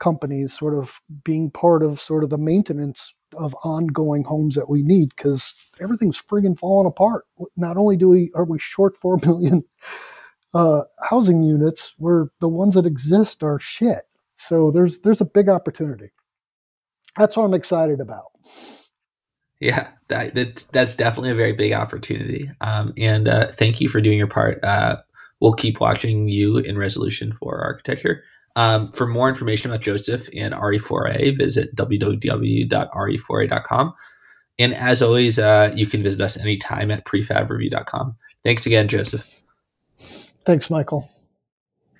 [0.00, 4.82] companies sort of being part of sort of the maintenance of ongoing homes that we
[4.82, 7.24] need because everything's friggin' falling apart.
[7.56, 9.64] Not only do we are we short four million
[10.54, 14.02] uh, housing units, where the ones that exist are shit.
[14.34, 16.10] So there's there's a big opportunity.
[17.16, 18.26] That's what I'm excited about.
[19.60, 22.50] Yeah, that, that's that's definitely a very big opportunity.
[22.60, 24.58] Um, and uh, thank you for doing your part.
[24.64, 24.96] Uh,
[25.40, 28.24] we'll keep watching you in Resolution: 4 Architecture.
[28.56, 33.94] Um, for more information about Joseph and RE4A, visit www.re4a.com.
[34.58, 38.14] And as always, uh, you can visit us anytime at prefabreview.com.
[38.44, 39.41] Thanks again, Joseph.
[40.44, 41.08] Thanks, Michael.